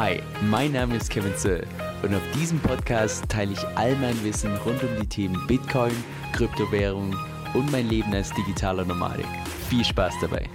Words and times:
Hi, 0.00 0.22
mein 0.42 0.70
Name 0.70 0.94
ist 0.94 1.10
Kevin 1.10 1.34
Zöll 1.34 1.66
und 2.04 2.14
auf 2.14 2.22
diesem 2.32 2.60
Podcast 2.60 3.28
teile 3.28 3.54
ich 3.54 3.66
all 3.76 3.96
mein 3.96 4.22
Wissen 4.22 4.54
rund 4.58 4.80
um 4.84 4.90
die 5.00 5.08
Themen 5.08 5.44
Bitcoin, 5.48 5.90
Kryptowährung 6.32 7.16
und 7.52 7.72
mein 7.72 7.88
Leben 7.88 8.14
als 8.14 8.32
digitaler 8.32 8.84
Nomadik. 8.84 9.26
Viel 9.68 9.84
Spaß 9.84 10.14
dabei! 10.20 10.48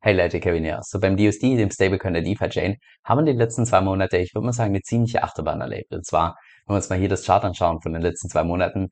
Hey 0.00 0.14
Leute, 0.14 0.38
Kevin 0.38 0.62
hier. 0.62 0.78
So 0.84 1.00
beim 1.00 1.16
DUSD, 1.16 1.56
dem 1.56 1.68
Stablecoin 1.68 2.14
der 2.14 2.22
DeFi-Chain, 2.22 2.76
haben 3.02 3.26
wir 3.26 3.32
die 3.32 3.36
letzten 3.36 3.66
zwei 3.66 3.80
Monate, 3.80 4.18
ich 4.18 4.32
würde 4.32 4.46
mal 4.46 4.52
sagen, 4.52 4.70
eine 4.70 4.82
ziemliche 4.82 5.24
Achterbahn 5.24 5.60
erlebt. 5.60 5.92
Und 5.92 6.06
zwar, 6.06 6.36
wenn 6.64 6.74
wir 6.74 6.76
uns 6.76 6.88
mal 6.88 6.98
hier 7.00 7.08
das 7.08 7.26
Chart 7.26 7.44
anschauen 7.44 7.80
von 7.82 7.92
den 7.92 8.02
letzten 8.02 8.28
zwei 8.28 8.44
Monaten, 8.44 8.90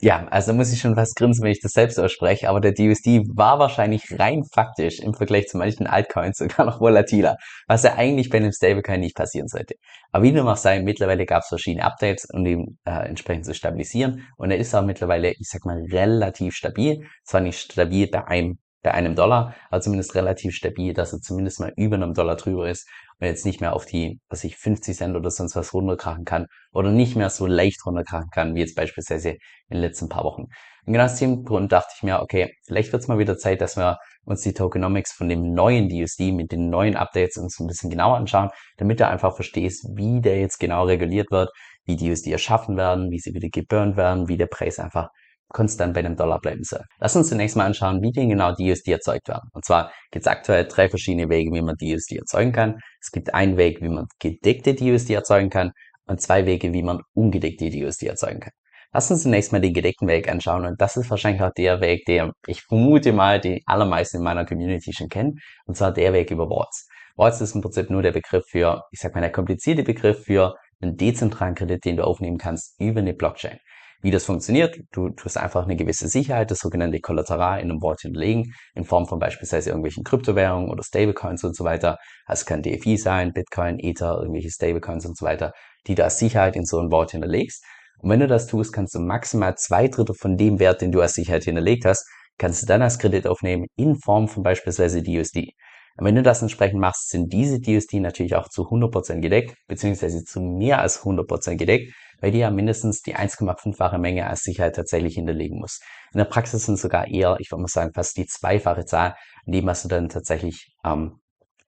ja, 0.00 0.26
also 0.28 0.52
muss 0.52 0.72
ich 0.72 0.80
schon 0.80 0.96
fast 0.96 1.16
grinsen, 1.16 1.44
wenn 1.44 1.52
ich 1.52 1.60
das 1.60 1.72
selbst 1.72 1.98
ausspreche, 1.98 2.48
aber 2.48 2.60
der 2.60 2.72
DUSD 2.72 3.22
war 3.34 3.58
wahrscheinlich 3.58 4.02
rein 4.18 4.42
faktisch 4.52 4.98
im 5.00 5.14
Vergleich 5.14 5.46
zu 5.46 5.56
manchen 5.56 5.86
Altcoins 5.86 6.38
sogar 6.38 6.66
noch 6.66 6.80
volatiler, 6.80 7.36
was 7.68 7.84
ja 7.84 7.94
eigentlich 7.94 8.28
bei 8.28 8.38
einem 8.38 8.52
Stablecoin 8.52 9.00
nicht 9.00 9.16
passieren 9.16 9.48
sollte. 9.48 9.74
Aber 10.12 10.24
wie 10.24 10.32
dem 10.32 10.46
auch 10.46 10.56
sei, 10.56 10.80
mittlerweile 10.82 11.26
gab 11.26 11.42
es 11.42 11.48
verschiedene 11.48 11.84
Updates, 11.84 12.26
um 12.32 12.44
ihn 12.44 12.78
äh, 12.84 13.08
entsprechend 13.08 13.46
zu 13.46 13.54
stabilisieren 13.54 14.26
und 14.36 14.50
er 14.50 14.58
ist 14.58 14.74
auch 14.74 14.84
mittlerweile, 14.84 15.30
ich 15.30 15.48
sag 15.48 15.64
mal, 15.64 15.80
relativ 15.90 16.54
stabil. 16.54 17.06
Zwar 17.24 17.40
nicht 17.40 17.72
stabil 17.72 18.08
bei 18.08 18.26
einem 18.26 18.58
bei 18.84 18.92
einem 18.92 19.16
Dollar, 19.16 19.54
aber 19.70 19.80
zumindest 19.80 20.14
relativ 20.14 20.54
stabil, 20.54 20.92
dass 20.92 21.12
er 21.12 21.20
zumindest 21.20 21.58
mal 21.58 21.72
über 21.76 21.96
einem 21.96 22.12
Dollar 22.14 22.36
drüber 22.36 22.68
ist 22.68 22.86
und 23.18 23.26
jetzt 23.26 23.46
nicht 23.46 23.60
mehr 23.60 23.74
auf 23.74 23.86
die, 23.86 24.20
was 24.28 24.44
ich 24.44 24.56
50 24.56 24.96
Cent 24.96 25.16
oder 25.16 25.30
sonst 25.30 25.56
was 25.56 25.72
runterkrachen 25.72 26.24
kann 26.24 26.46
oder 26.70 26.90
nicht 26.90 27.16
mehr 27.16 27.30
so 27.30 27.46
leicht 27.46 27.84
runterkrachen 27.86 28.28
kann, 28.30 28.54
wie 28.54 28.60
jetzt 28.60 28.76
beispielsweise 28.76 29.30
in 29.30 29.38
den 29.72 29.80
letzten 29.80 30.08
paar 30.10 30.24
Wochen. 30.24 30.42
Und 30.86 30.92
genau 30.92 31.06
aus 31.06 31.16
dem 31.18 31.44
Grund 31.44 31.72
dachte 31.72 31.94
ich 31.96 32.02
mir, 32.02 32.20
okay, 32.20 32.52
vielleicht 32.66 32.92
wird 32.92 33.02
es 33.02 33.08
mal 33.08 33.18
wieder 33.18 33.38
Zeit, 33.38 33.62
dass 33.62 33.78
wir 33.78 33.96
uns 34.24 34.42
die 34.42 34.52
Tokenomics 34.52 35.12
von 35.12 35.30
dem 35.30 35.54
neuen 35.54 35.88
DUSD 35.88 36.32
mit 36.32 36.52
den 36.52 36.68
neuen 36.68 36.94
Updates 36.94 37.38
uns 37.38 37.58
ein 37.58 37.66
bisschen 37.66 37.88
genauer 37.88 38.16
anschauen, 38.16 38.50
damit 38.76 39.00
du 39.00 39.08
einfach 39.08 39.34
verstehst, 39.34 39.86
wie 39.96 40.20
der 40.20 40.40
jetzt 40.40 40.60
genau 40.60 40.84
reguliert 40.84 41.30
wird, 41.30 41.50
wie 41.86 41.96
die 41.96 42.10
USD 42.10 42.32
erschaffen 42.32 42.76
werden, 42.76 43.10
wie 43.10 43.18
sie 43.18 43.32
wieder 43.32 43.48
geburnt 43.48 43.96
werden, 43.96 44.28
wie 44.28 44.36
der 44.36 44.46
Preis 44.46 44.78
einfach 44.78 45.08
konstant 45.54 45.94
bei 45.94 46.00
einem 46.00 46.16
Dollar 46.16 46.40
bleiben 46.40 46.64
soll. 46.64 46.82
Lass 46.98 47.16
uns 47.16 47.30
zunächst 47.30 47.56
mal 47.56 47.64
anschauen, 47.64 48.02
wie 48.02 48.12
denn 48.12 48.28
genau 48.28 48.52
die 48.52 48.70
USD 48.70 48.92
erzeugt 48.92 49.28
werden. 49.28 49.48
Und 49.54 49.64
zwar 49.64 49.90
gibt 50.10 50.26
es 50.26 50.30
aktuell 50.30 50.66
drei 50.66 50.90
verschiedene 50.90 51.30
Wege, 51.30 51.50
wie 51.52 51.62
man 51.62 51.76
die 51.80 51.94
USD 51.94 52.16
erzeugen 52.16 52.52
kann. 52.52 52.78
Es 53.00 53.10
gibt 53.10 53.32
einen 53.32 53.56
Weg, 53.56 53.80
wie 53.80 53.88
man 53.88 54.06
gedeckte 54.18 54.74
DUSD 54.74 55.14
erzeugen 55.14 55.48
kann 55.48 55.70
und 56.06 56.20
zwei 56.20 56.44
Wege, 56.44 56.74
wie 56.74 56.82
man 56.82 57.00
ungedeckte 57.14 57.70
DUSD 57.70 58.08
erzeugen 58.08 58.40
kann. 58.40 58.52
Lass 58.92 59.10
uns 59.10 59.22
zunächst 59.22 59.52
mal 59.52 59.60
den 59.60 59.74
gedeckten 59.74 60.06
Weg 60.06 60.28
anschauen 60.28 60.66
und 60.66 60.80
das 60.80 60.96
ist 60.96 61.10
wahrscheinlich 61.10 61.42
auch 61.42 61.52
der 61.56 61.80
Weg, 61.80 62.04
der 62.06 62.32
ich 62.46 62.62
vermute 62.62 63.12
mal 63.12 63.40
die 63.40 63.62
allermeisten 63.66 64.18
in 64.18 64.22
meiner 64.22 64.44
Community 64.44 64.92
schon 64.92 65.08
kennen 65.08 65.38
und 65.66 65.76
zwar 65.76 65.92
der 65.92 66.12
Weg 66.12 66.30
über 66.30 66.48
Warts. 66.48 66.86
Warts 67.16 67.40
ist 67.40 67.54
im 67.54 67.60
Prinzip 67.60 67.90
nur 67.90 68.02
der 68.02 68.12
Begriff 68.12 68.44
für, 68.48 68.82
ich 68.92 69.00
sag 69.00 69.14
mal, 69.14 69.20
der 69.20 69.32
komplizierte 69.32 69.82
Begriff 69.82 70.24
für 70.24 70.54
einen 70.80 70.96
dezentralen 70.96 71.54
Kredit, 71.54 71.84
den 71.84 71.96
du 71.96 72.04
aufnehmen 72.04 72.38
kannst 72.38 72.80
über 72.80 73.00
eine 73.00 73.14
Blockchain. 73.14 73.58
Wie 74.04 74.10
das 74.10 74.26
funktioniert, 74.26 74.78
du 74.92 75.08
tust 75.08 75.38
einfach 75.38 75.64
eine 75.64 75.76
gewisse 75.76 76.08
Sicherheit, 76.08 76.50
das 76.50 76.58
sogenannte 76.58 77.00
Kollateral 77.00 77.60
in 77.60 77.70
einem 77.70 77.80
Wort 77.80 78.02
hinterlegen, 78.02 78.52
in 78.74 78.84
Form 78.84 79.06
von 79.06 79.18
beispielsweise 79.18 79.70
irgendwelchen 79.70 80.04
Kryptowährungen 80.04 80.68
oder 80.68 80.82
Stablecoins 80.82 81.42
und 81.42 81.56
so 81.56 81.64
weiter. 81.64 81.96
Also 82.26 82.44
kann 82.44 82.60
DFI 82.60 82.98
sein, 82.98 83.32
Bitcoin, 83.32 83.78
Ether, 83.78 84.18
irgendwelche 84.20 84.50
Stablecoins 84.50 85.06
und 85.06 85.16
so 85.16 85.24
weiter, 85.24 85.52
die 85.86 85.94
du 85.94 86.04
als 86.04 86.18
Sicherheit 86.18 86.54
in 86.54 86.66
so 86.66 86.80
ein 86.80 86.90
Wort 86.90 87.12
hinterlegst. 87.12 87.64
Und 87.96 88.10
wenn 88.10 88.20
du 88.20 88.26
das 88.26 88.46
tust, 88.46 88.74
kannst 88.74 88.94
du 88.94 89.00
maximal 89.00 89.54
zwei 89.54 89.88
Drittel 89.88 90.14
von 90.14 90.36
dem 90.36 90.58
Wert, 90.58 90.82
den 90.82 90.92
du 90.92 91.00
als 91.00 91.14
Sicherheit 91.14 91.44
hinterlegt 91.44 91.86
hast, 91.86 92.06
kannst 92.36 92.60
du 92.60 92.66
dann 92.66 92.82
als 92.82 92.98
Kredit 92.98 93.26
aufnehmen 93.26 93.68
in 93.74 93.96
Form 93.96 94.28
von 94.28 94.42
beispielsweise 94.42 95.02
DUSD. 95.02 95.54
Und 95.96 96.04
wenn 96.04 96.16
du 96.16 96.22
das 96.22 96.42
entsprechend 96.42 96.78
machst, 96.78 97.08
sind 97.08 97.32
diese 97.32 97.58
DUSD 97.58 98.00
natürlich 98.00 98.34
auch 98.34 98.50
zu 98.50 98.64
100% 98.64 99.20
gedeckt, 99.20 99.54
beziehungsweise 99.66 100.24
zu 100.24 100.42
mehr 100.42 100.80
als 100.80 101.04
100% 101.04 101.56
gedeckt, 101.56 101.94
weil 102.24 102.30
die 102.30 102.38
ja 102.38 102.50
mindestens 102.50 103.02
die 103.02 103.14
1,5-fache 103.14 103.98
Menge 103.98 104.26
als 104.26 104.44
Sicherheit 104.44 104.76
tatsächlich 104.76 105.16
hinterlegen 105.16 105.58
muss. 105.58 105.80
In 106.14 106.16
der 106.16 106.24
Praxis 106.24 106.64
sind 106.64 106.78
sogar 106.78 107.06
eher, 107.06 107.36
ich 107.38 107.50
würde 107.50 107.60
mal 107.60 107.68
sagen, 107.68 107.92
fast 107.92 108.16
die 108.16 108.24
zweifache 108.24 108.86
Zahl, 108.86 109.14
an 109.44 109.52
dem, 109.52 109.66
was 109.66 109.82
du 109.82 109.88
dann 109.88 110.08
tatsächlich 110.08 110.74
ähm, 110.86 111.20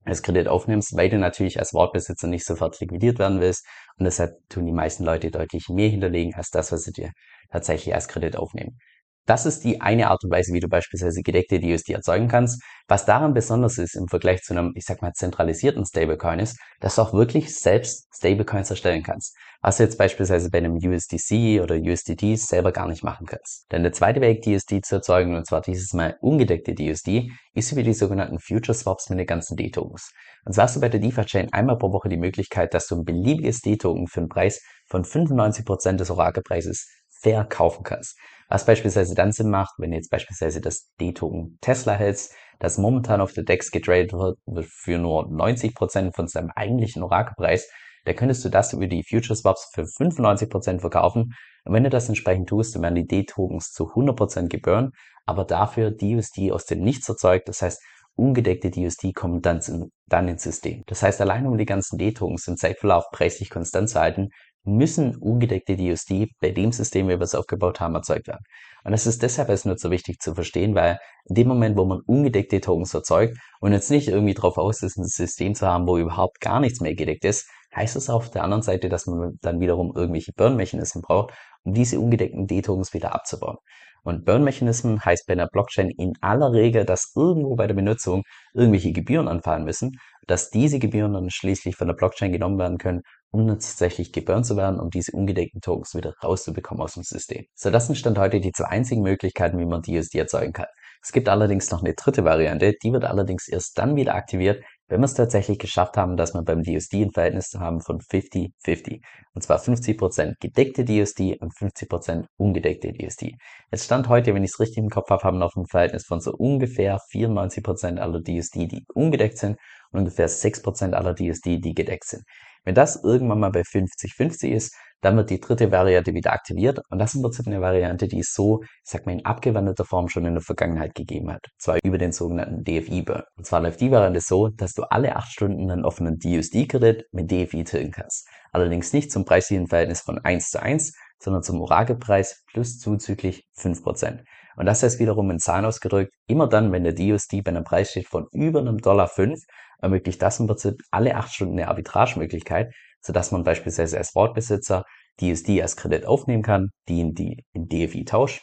als 0.06 0.22
Kredit 0.22 0.48
aufnimmst, 0.48 0.96
weil 0.96 1.10
du 1.10 1.18
natürlich 1.18 1.58
als 1.58 1.74
Wortbesitzer 1.74 2.26
nicht 2.26 2.46
sofort 2.46 2.80
liquidiert 2.80 3.18
werden 3.18 3.38
willst. 3.38 3.66
Und 3.98 4.06
deshalb 4.06 4.30
tun 4.48 4.64
die 4.64 4.72
meisten 4.72 5.04
Leute 5.04 5.30
deutlich 5.30 5.68
mehr 5.68 5.90
hinterlegen 5.90 6.32
als 6.34 6.48
das, 6.48 6.72
was 6.72 6.84
sie 6.84 6.92
dir 6.92 7.10
tatsächlich 7.50 7.94
als 7.94 8.08
Kredit 8.08 8.38
aufnehmen. 8.38 8.78
Das 9.26 9.44
ist 9.44 9.64
die 9.64 9.80
eine 9.80 10.08
Art 10.08 10.22
und 10.22 10.30
Weise, 10.30 10.52
wie 10.52 10.60
du 10.60 10.68
beispielsweise 10.68 11.20
gedeckte 11.22 11.58
DUSD 11.58 11.92
erzeugen 11.92 12.28
kannst. 12.28 12.62
Was 12.86 13.04
daran 13.04 13.34
besonders 13.34 13.76
ist 13.76 13.96
im 13.96 14.06
Vergleich 14.06 14.42
zu 14.42 14.54
einem, 14.54 14.72
ich 14.76 14.84
sag 14.84 15.02
mal, 15.02 15.12
zentralisierten 15.12 15.84
Stablecoin 15.84 16.38
ist, 16.38 16.56
dass 16.78 16.94
du 16.94 17.02
auch 17.02 17.12
wirklich 17.12 17.52
selbst 17.52 18.06
Stablecoins 18.14 18.70
erstellen 18.70 19.02
kannst. 19.02 19.36
Was 19.60 19.78
du 19.78 19.82
jetzt 19.82 19.98
beispielsweise 19.98 20.48
bei 20.48 20.58
einem 20.58 20.76
USDC 20.76 21.60
oder 21.60 21.74
USDT 21.74 22.38
selber 22.38 22.70
gar 22.70 22.86
nicht 22.86 23.02
machen 23.02 23.26
kannst. 23.26 23.66
Denn 23.72 23.82
der 23.82 23.92
zweite 23.92 24.20
Weg, 24.20 24.42
DUSD 24.42 24.80
zu 24.82 24.94
erzeugen, 24.94 25.34
und 25.34 25.44
zwar 25.44 25.60
dieses 25.60 25.92
Mal 25.92 26.16
ungedeckte 26.20 26.74
DUSD, 26.74 27.32
ist 27.52 27.72
über 27.72 27.82
die 27.82 27.94
sogenannten 27.94 28.38
Future 28.38 28.74
Swaps 28.74 29.10
mit 29.10 29.18
den 29.18 29.26
ganzen 29.26 29.56
D-Tokens. 29.56 30.12
Und 30.44 30.52
zwar 30.52 30.64
hast 30.64 30.76
du 30.76 30.80
bei 30.80 30.88
der 30.88 31.00
DeFi-Chain 31.00 31.52
einmal 31.52 31.78
pro 31.78 31.92
Woche 31.92 32.08
die 32.08 32.16
Möglichkeit, 32.16 32.74
dass 32.74 32.86
du 32.86 32.94
ein 32.94 33.04
beliebiges 33.04 33.60
D-Token 33.60 34.06
für 34.06 34.20
einen 34.20 34.28
Preis 34.28 34.62
von 34.86 35.02
95% 35.02 35.96
des 35.96 36.10
Orakelpreises 36.10 36.86
verkaufen 37.20 37.82
kannst. 37.82 38.16
Was 38.48 38.64
beispielsweise 38.64 39.14
dann 39.14 39.32
Sinn 39.32 39.50
macht, 39.50 39.74
wenn 39.78 39.90
du 39.90 39.96
jetzt 39.96 40.10
beispielsweise 40.10 40.60
das 40.60 40.92
D-Token 41.00 41.58
Tesla 41.60 41.94
hältst, 41.94 42.32
das 42.58 42.78
momentan 42.78 43.20
auf 43.20 43.32
der 43.32 43.44
DEX 43.44 43.70
getradet 43.70 44.12
wird 44.12 44.38
für 44.66 44.98
nur 44.98 45.26
90% 45.28 46.14
von 46.14 46.28
seinem 46.28 46.50
eigentlichen 46.54 47.02
Orakelpreis, 47.02 47.68
da 48.06 48.12
könntest 48.12 48.44
du 48.44 48.48
das 48.48 48.72
über 48.72 48.86
die 48.86 49.02
Future 49.02 49.34
Swaps 49.34 49.68
für 49.74 49.82
95% 49.82 50.80
verkaufen. 50.80 51.34
Und 51.64 51.74
wenn 51.74 51.82
du 51.82 51.90
das 51.90 52.08
entsprechend 52.08 52.48
tust, 52.48 52.74
dann 52.74 52.82
werden 52.82 52.94
die 52.94 53.06
D-Tokens 53.06 53.72
zu 53.72 53.90
100% 53.90 54.48
geburnt, 54.48 54.94
aber 55.26 55.44
dafür 55.44 55.90
DUSD 55.90 56.52
aus 56.52 56.66
dem 56.66 56.80
Nichts 56.80 57.08
erzeugt. 57.08 57.48
Das 57.48 57.62
heißt, 57.62 57.82
ungedeckte 58.14 58.70
DUSD 58.70 59.12
kommen 59.12 59.42
dann, 59.42 59.60
dann 60.06 60.28
ins 60.28 60.44
System. 60.44 60.84
Das 60.86 61.02
heißt, 61.02 61.20
allein 61.20 61.46
um 61.46 61.58
die 61.58 61.66
ganzen 61.66 61.98
D-Tokens 61.98 62.46
im 62.46 62.56
Zeitverlauf 62.56 63.06
preislich 63.10 63.50
konstant 63.50 63.90
zu 63.90 64.00
halten, 64.00 64.28
müssen 64.66 65.16
ungedeckte 65.16 65.76
DUSD 65.76 66.28
bei 66.40 66.50
dem 66.50 66.72
System, 66.72 67.06
wie 67.06 67.12
wir 67.12 67.20
es 67.20 67.34
aufgebaut 67.34 67.80
haben, 67.80 67.94
erzeugt 67.94 68.26
werden. 68.28 68.44
Und 68.84 68.92
das 68.92 69.06
ist 69.06 69.22
deshalb 69.22 69.48
erst 69.48 69.66
nur 69.66 69.78
so 69.78 69.90
wichtig 69.90 70.20
zu 70.20 70.34
verstehen, 70.34 70.74
weil 70.74 70.98
in 71.24 71.34
dem 71.34 71.48
Moment, 71.48 71.76
wo 71.76 71.84
man 71.84 72.00
ungedeckte 72.06 72.60
Tokens 72.60 72.92
erzeugt 72.94 73.36
und 73.60 73.72
jetzt 73.72 73.90
nicht 73.90 74.08
irgendwie 74.08 74.34
darauf 74.34 74.58
aus 74.58 74.82
ist, 74.82 74.96
ein 74.96 75.04
System 75.04 75.54
zu 75.54 75.66
haben, 75.66 75.86
wo 75.86 75.98
überhaupt 75.98 76.40
gar 76.40 76.60
nichts 76.60 76.80
mehr 76.80 76.94
gedeckt 76.94 77.24
ist, 77.24 77.48
heißt 77.76 77.96
es 77.96 78.10
auf 78.10 78.30
der 78.30 78.42
anderen 78.42 78.62
Seite, 78.62 78.88
dass 78.88 79.06
man 79.06 79.38
dann 79.42 79.60
wiederum 79.60 79.92
irgendwelche 79.94 80.32
Burn-Mechanismen 80.32 81.02
braucht, 81.02 81.34
um 81.62 81.74
diese 81.74 82.00
ungedeckten 82.00 82.46
D-Tokens 82.46 82.94
wieder 82.94 83.14
abzubauen. 83.14 83.58
Und 84.02 84.24
Burn-Mechanismen 84.24 85.04
heißt 85.04 85.26
bei 85.26 85.32
einer 85.32 85.48
Blockchain 85.48 85.90
in 85.90 86.12
aller 86.20 86.52
Regel, 86.52 86.84
dass 86.84 87.12
irgendwo 87.16 87.56
bei 87.56 87.66
der 87.66 87.74
Benutzung 87.74 88.22
irgendwelche 88.54 88.92
Gebühren 88.92 89.26
anfallen 89.26 89.64
müssen, 89.64 89.98
dass 90.28 90.50
diese 90.50 90.78
Gebühren 90.78 91.14
dann 91.14 91.28
schließlich 91.28 91.74
von 91.74 91.88
der 91.88 91.94
Blockchain 91.94 92.30
genommen 92.30 92.58
werden 92.58 92.78
können, 92.78 93.02
um 93.32 93.48
dann 93.48 93.58
tatsächlich 93.58 94.12
geburnt 94.12 94.46
zu 94.46 94.56
werden, 94.56 94.78
um 94.78 94.90
diese 94.90 95.10
ungedeckten 95.12 95.60
Tokens 95.60 95.94
wieder 95.94 96.14
rauszubekommen 96.22 96.82
aus 96.82 96.94
dem 96.94 97.02
System. 97.02 97.46
So, 97.54 97.70
das 97.70 97.86
sind 97.86 97.96
Stand 97.96 98.16
heute 98.16 98.40
die 98.40 98.52
zwei 98.52 98.66
einzigen 98.66 99.02
Möglichkeiten, 99.02 99.58
wie 99.58 99.66
man 99.66 99.82
DSD 99.82 100.18
erzeugen 100.18 100.52
kann. 100.52 100.66
Es 101.02 101.12
gibt 101.12 101.28
allerdings 101.28 101.70
noch 101.70 101.82
eine 101.82 101.94
dritte 101.94 102.24
Variante, 102.24 102.74
die 102.82 102.92
wird 102.92 103.04
allerdings 103.04 103.48
erst 103.48 103.78
dann 103.78 103.96
wieder 103.96 104.14
aktiviert, 104.14 104.64
wenn 104.88 105.00
wir 105.00 105.06
es 105.06 105.14
tatsächlich 105.14 105.58
geschafft 105.58 105.96
haben, 105.96 106.16
dass 106.16 106.34
wir 106.34 106.42
beim 106.42 106.62
DSD 106.62 107.02
ein 107.02 107.10
Verhältnis 107.10 107.54
haben 107.58 107.80
von 107.80 108.00
50-50. 108.00 109.02
Und 109.34 109.42
zwar 109.42 109.58
50% 109.58 110.34
gedeckte 110.40 110.84
DSD 110.84 111.38
und 111.40 111.52
50% 111.52 112.26
ungedeckte 112.36 112.92
DSD. 112.92 113.36
Jetzt 113.72 113.84
stand 113.84 114.08
heute, 114.08 114.34
wenn 114.34 114.44
ich 114.44 114.52
es 114.52 114.60
richtig 114.60 114.78
im 114.78 114.90
Kopf 114.90 115.10
habe, 115.10 115.24
haben 115.24 115.38
wir 115.38 115.44
noch 115.44 115.56
ein 115.56 115.66
Verhältnis 115.66 116.04
von 116.04 116.20
so 116.20 116.32
ungefähr 116.32 116.98
94% 117.12 117.98
aller 117.98 118.22
DSD, 118.22 118.66
die 118.66 118.84
ungedeckt 118.94 119.38
sind 119.38 119.58
und 119.90 120.00
ungefähr 120.00 120.28
6% 120.28 120.92
aller 120.92 121.14
DSD, 121.14 121.58
die 121.58 121.74
gedeckt 121.74 122.04
sind. 122.04 122.22
Wenn 122.66 122.74
das 122.74 123.02
irgendwann 123.04 123.38
mal 123.38 123.52
bei 123.52 123.60
50-50 123.60 124.48
ist, 124.48 124.74
dann 125.00 125.16
wird 125.16 125.30
die 125.30 125.38
dritte 125.38 125.70
Variante 125.70 126.14
wieder 126.14 126.32
aktiviert 126.32 126.80
und 126.90 126.98
das 126.98 127.10
ist 127.10 127.16
im 127.16 127.22
Prinzip 127.22 127.46
eine 127.46 127.60
Variante, 127.60 128.08
die 128.08 128.18
es 128.18 128.32
so, 128.34 128.62
ich 128.62 128.90
sag 128.90 129.06
mal, 129.06 129.12
in 129.12 129.24
abgewandelter 129.24 129.84
Form 129.84 130.08
schon 130.08 130.24
in 130.24 130.34
der 130.34 130.42
Vergangenheit 130.42 130.96
gegeben 130.96 131.30
hat. 131.30 131.46
Und 131.46 131.62
zwar 131.62 131.78
über 131.84 131.96
den 131.96 132.10
sogenannten 132.10 132.64
DFI-Burn. 132.64 133.22
Und 133.36 133.46
zwar 133.46 133.60
läuft 133.60 133.80
die 133.80 133.92
Variante 133.92 134.20
so, 134.20 134.48
dass 134.48 134.72
du 134.72 134.82
alle 134.82 135.14
acht 135.14 135.30
Stunden 135.30 135.70
einen 135.70 135.84
offenen 135.84 136.18
DUSD-Kredit 136.18 137.04
mit 137.12 137.30
DFI 137.30 137.62
tilgen 137.62 137.92
kannst. 137.92 138.26
Allerdings 138.50 138.92
nicht 138.92 139.12
zum 139.12 139.24
preislichen 139.24 139.68
Verhältnis 139.68 140.00
von 140.00 140.18
1 140.18 140.50
zu 140.50 140.60
1, 140.60 140.92
sondern 141.18 141.42
zum 141.42 141.60
Orakelpreis 141.60 142.44
plus 142.46 142.78
zuzüglich 142.78 143.44
5%. 143.58 144.20
Und 144.56 144.66
das 144.66 144.82
heißt 144.82 144.98
wiederum 144.98 145.30
in 145.30 145.38
Zahlen 145.38 145.64
ausgedrückt, 145.64 146.12
immer 146.26 146.48
dann, 146.48 146.72
wenn 146.72 146.84
der 146.84 146.94
DUSD 146.94 147.42
bei 147.42 147.50
einem 147.50 147.64
Preis 147.64 147.90
steht 147.90 148.08
von 148.08 148.26
über 148.32 148.60
einem 148.60 148.78
Dollar 148.78 149.08
5, 149.08 149.38
ermöglicht 149.80 150.22
das 150.22 150.40
im 150.40 150.46
Prinzip 150.46 150.80
alle 150.90 151.16
acht 151.16 151.32
Stunden 151.32 151.58
eine 151.58 151.68
Arbitragemöglichkeit, 151.68 152.72
sodass 153.00 153.32
man 153.32 153.44
beispielsweise 153.44 153.98
als 153.98 154.14
Wortbesitzer 154.14 154.84
DSD 155.20 155.62
als 155.62 155.76
Kredit 155.76 156.06
aufnehmen 156.06 156.42
kann, 156.42 156.70
die 156.88 157.00
in, 157.00 157.14
die 157.14 157.44
in 157.52 157.68
DFI 157.68 158.04
tauscht 158.04 158.42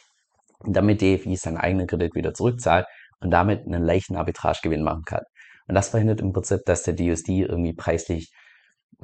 und 0.58 0.74
damit 0.74 1.00
DFI 1.00 1.36
seinen 1.36 1.58
eigenen 1.58 1.86
Kredit 1.86 2.14
wieder 2.14 2.34
zurückzahlt 2.34 2.86
und 3.20 3.30
damit 3.30 3.66
einen 3.66 3.82
leichten 3.82 4.16
Arbitragegewinn 4.16 4.82
machen 4.82 5.02
kann. 5.04 5.22
Und 5.66 5.74
das 5.74 5.88
verhindert 5.88 6.20
im 6.20 6.32
Prinzip, 6.32 6.60
dass 6.66 6.82
der 6.82 6.94
DUSD 6.94 7.42
irgendwie 7.42 7.72
preislich, 7.72 8.32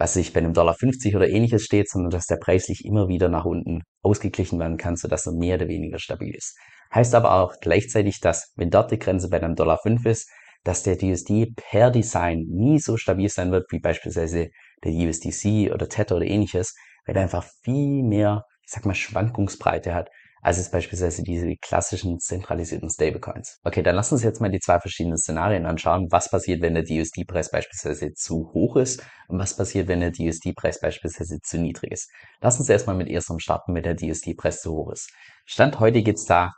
was 0.00 0.14
sich 0.14 0.32
bei 0.32 0.40
einem 0.40 0.54
Dollar 0.54 0.74
50 0.74 1.14
oder 1.14 1.28
ähnliches 1.28 1.62
steht, 1.62 1.90
sondern 1.90 2.08
dass 2.10 2.24
der 2.24 2.38
preislich 2.38 2.86
immer 2.86 3.08
wieder 3.08 3.28
nach 3.28 3.44
unten 3.44 3.82
ausgeglichen 4.02 4.58
werden 4.58 4.78
kann, 4.78 4.96
sodass 4.96 5.26
er 5.26 5.34
mehr 5.34 5.56
oder 5.56 5.68
weniger 5.68 5.98
stabil 5.98 6.34
ist. 6.34 6.56
Heißt 6.94 7.14
aber 7.14 7.34
auch 7.34 7.52
gleichzeitig, 7.60 8.18
dass 8.18 8.50
wenn 8.56 8.70
dort 8.70 8.90
die 8.90 8.98
Grenze 8.98 9.28
bei 9.28 9.36
einem 9.36 9.56
Dollar 9.56 9.78
5 9.82 10.06
ist, 10.06 10.30
dass 10.64 10.82
der 10.82 10.96
DUSD 10.96 11.52
per 11.54 11.90
Design 11.90 12.46
nie 12.48 12.78
so 12.78 12.96
stabil 12.96 13.28
sein 13.28 13.52
wird 13.52 13.70
wie 13.70 13.78
beispielsweise 13.78 14.48
der 14.82 14.92
USDC 14.92 15.70
oder 15.70 15.86
Tether 15.86 16.16
oder 16.16 16.26
ähnliches, 16.26 16.74
weil 17.04 17.16
er 17.16 17.22
einfach 17.22 17.44
viel 17.62 18.02
mehr, 18.02 18.44
ich 18.64 18.72
sag 18.72 18.86
mal, 18.86 18.94
Schwankungsbreite 18.94 19.94
hat 19.94 20.08
als 20.42 20.58
es 20.58 20.70
beispielsweise 20.70 21.22
diese 21.22 21.54
klassischen 21.56 22.18
zentralisierten 22.18 22.90
Stablecoins. 22.90 23.58
Okay, 23.64 23.82
dann 23.82 23.96
lass 23.96 24.12
uns 24.12 24.22
jetzt 24.22 24.40
mal 24.40 24.50
die 24.50 24.60
zwei 24.60 24.78
verschiedenen 24.80 25.18
Szenarien 25.18 25.66
anschauen. 25.66 26.08
Was 26.10 26.30
passiert, 26.30 26.62
wenn 26.62 26.74
der 26.74 26.84
DUSD-Preis 26.84 27.50
beispielsweise 27.50 28.12
zu 28.14 28.50
hoch 28.52 28.76
ist 28.76 29.02
und 29.28 29.38
was 29.38 29.56
passiert, 29.56 29.88
wenn 29.88 30.00
der 30.00 30.12
DUSD-Preis 30.12 30.80
beispielsweise 30.80 31.40
zu 31.42 31.58
niedrig 31.58 31.92
ist. 31.92 32.10
Lass 32.40 32.58
uns 32.58 32.68
erstmal 32.68 32.96
mit 32.96 33.08
ersterem 33.08 33.38
starten, 33.38 33.74
wenn 33.74 33.82
der 33.82 33.94
DUSD-Preis 33.94 34.62
zu 34.62 34.72
hoch 34.72 34.92
ist. 34.92 35.10
Stand 35.46 35.80
heute 35.80 36.02
gibt's 36.02 36.24
da 36.24 36.50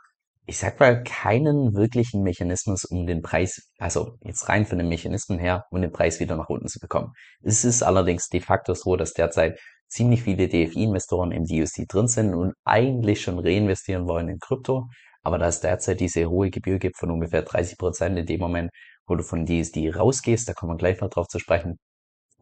ich 0.45 0.57
sag 0.57 0.79
mal, 0.79 1.03
keinen 1.03 1.73
wirklichen 1.73 2.21
Mechanismus, 2.21 2.83
um 2.83 3.05
den 3.05 3.21
Preis, 3.21 3.69
also 3.77 4.17
jetzt 4.23 4.49
rein 4.49 4.65
von 4.65 4.77
den 4.77 4.89
Mechanismen 4.89 5.39
her, 5.39 5.65
um 5.71 5.81
den 5.81 5.91
Preis 5.91 6.19
wieder 6.19 6.35
nach 6.35 6.49
unten 6.49 6.67
zu 6.67 6.79
bekommen. 6.79 7.13
Es 7.41 7.63
ist 7.63 7.81
allerdings 7.81 8.27
de 8.27 8.41
facto 8.41 8.73
so, 8.73 8.95
dass 8.97 9.13
derzeit 9.13 9.57
ziemlich 9.93 10.23
viele 10.23 10.47
DFI-Investoren 10.47 11.31
im 11.31 11.45
DUSD 11.45 11.85
drin 11.87 12.07
sind 12.07 12.33
und 12.33 12.53
eigentlich 12.65 13.21
schon 13.21 13.39
reinvestieren 13.39 14.07
wollen 14.07 14.27
in 14.27 14.39
Krypto. 14.39 14.89
Aber 15.21 15.37
da 15.37 15.47
es 15.47 15.61
derzeit 15.61 15.99
diese 15.99 16.29
hohe 16.29 16.49
Gebühr 16.49 16.79
gibt 16.79 16.97
von 16.97 17.11
ungefähr 17.11 17.43
30 17.43 17.77
Prozent 17.77 18.17
in 18.17 18.25
dem 18.25 18.39
Moment, 18.39 18.71
wo 19.05 19.15
du 19.15 19.23
von 19.23 19.45
DUSD 19.45 19.95
rausgehst, 19.95 20.49
da 20.49 20.53
kommen 20.53 20.73
wir 20.73 20.77
gleich 20.77 20.99
noch 20.99 21.09
drauf 21.09 21.27
zu 21.27 21.39
sprechen, 21.39 21.77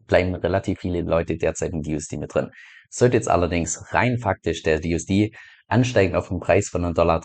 bleiben 0.06 0.34
relativ 0.34 0.80
viele 0.80 1.02
Leute 1.02 1.36
derzeit 1.36 1.72
im 1.72 1.82
DUSD 1.82 2.16
mit 2.16 2.34
drin. 2.34 2.50
Sollte 2.90 3.16
jetzt 3.16 3.28
allerdings 3.28 3.92
rein 3.92 4.18
faktisch 4.18 4.62
der 4.62 4.80
DUSD 4.80 5.34
ansteigen 5.68 6.16
auf 6.16 6.30
einen 6.30 6.40
Preis 6.40 6.68
von 6.68 6.84
1,43 6.84 6.94
Dollar, 6.94 7.20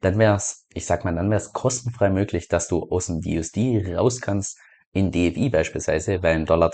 dann 0.00 0.18
wäre 0.18 0.34
es, 0.34 0.66
ich 0.74 0.84
sag 0.84 1.04
mal, 1.04 1.14
dann 1.14 1.30
wäre 1.30 1.40
es 1.40 1.52
kostenfrei 1.52 2.10
möglich, 2.10 2.48
dass 2.48 2.68
du 2.68 2.82
aus 2.90 3.06
dem 3.06 3.20
DUSD 3.20 3.94
raus 3.96 4.20
kannst 4.20 4.58
in 4.92 5.10
DFI 5.10 5.48
beispielsweise, 5.48 6.22
weil 6.22 6.36
1,43 6.38 6.44
Dollar 6.46 6.70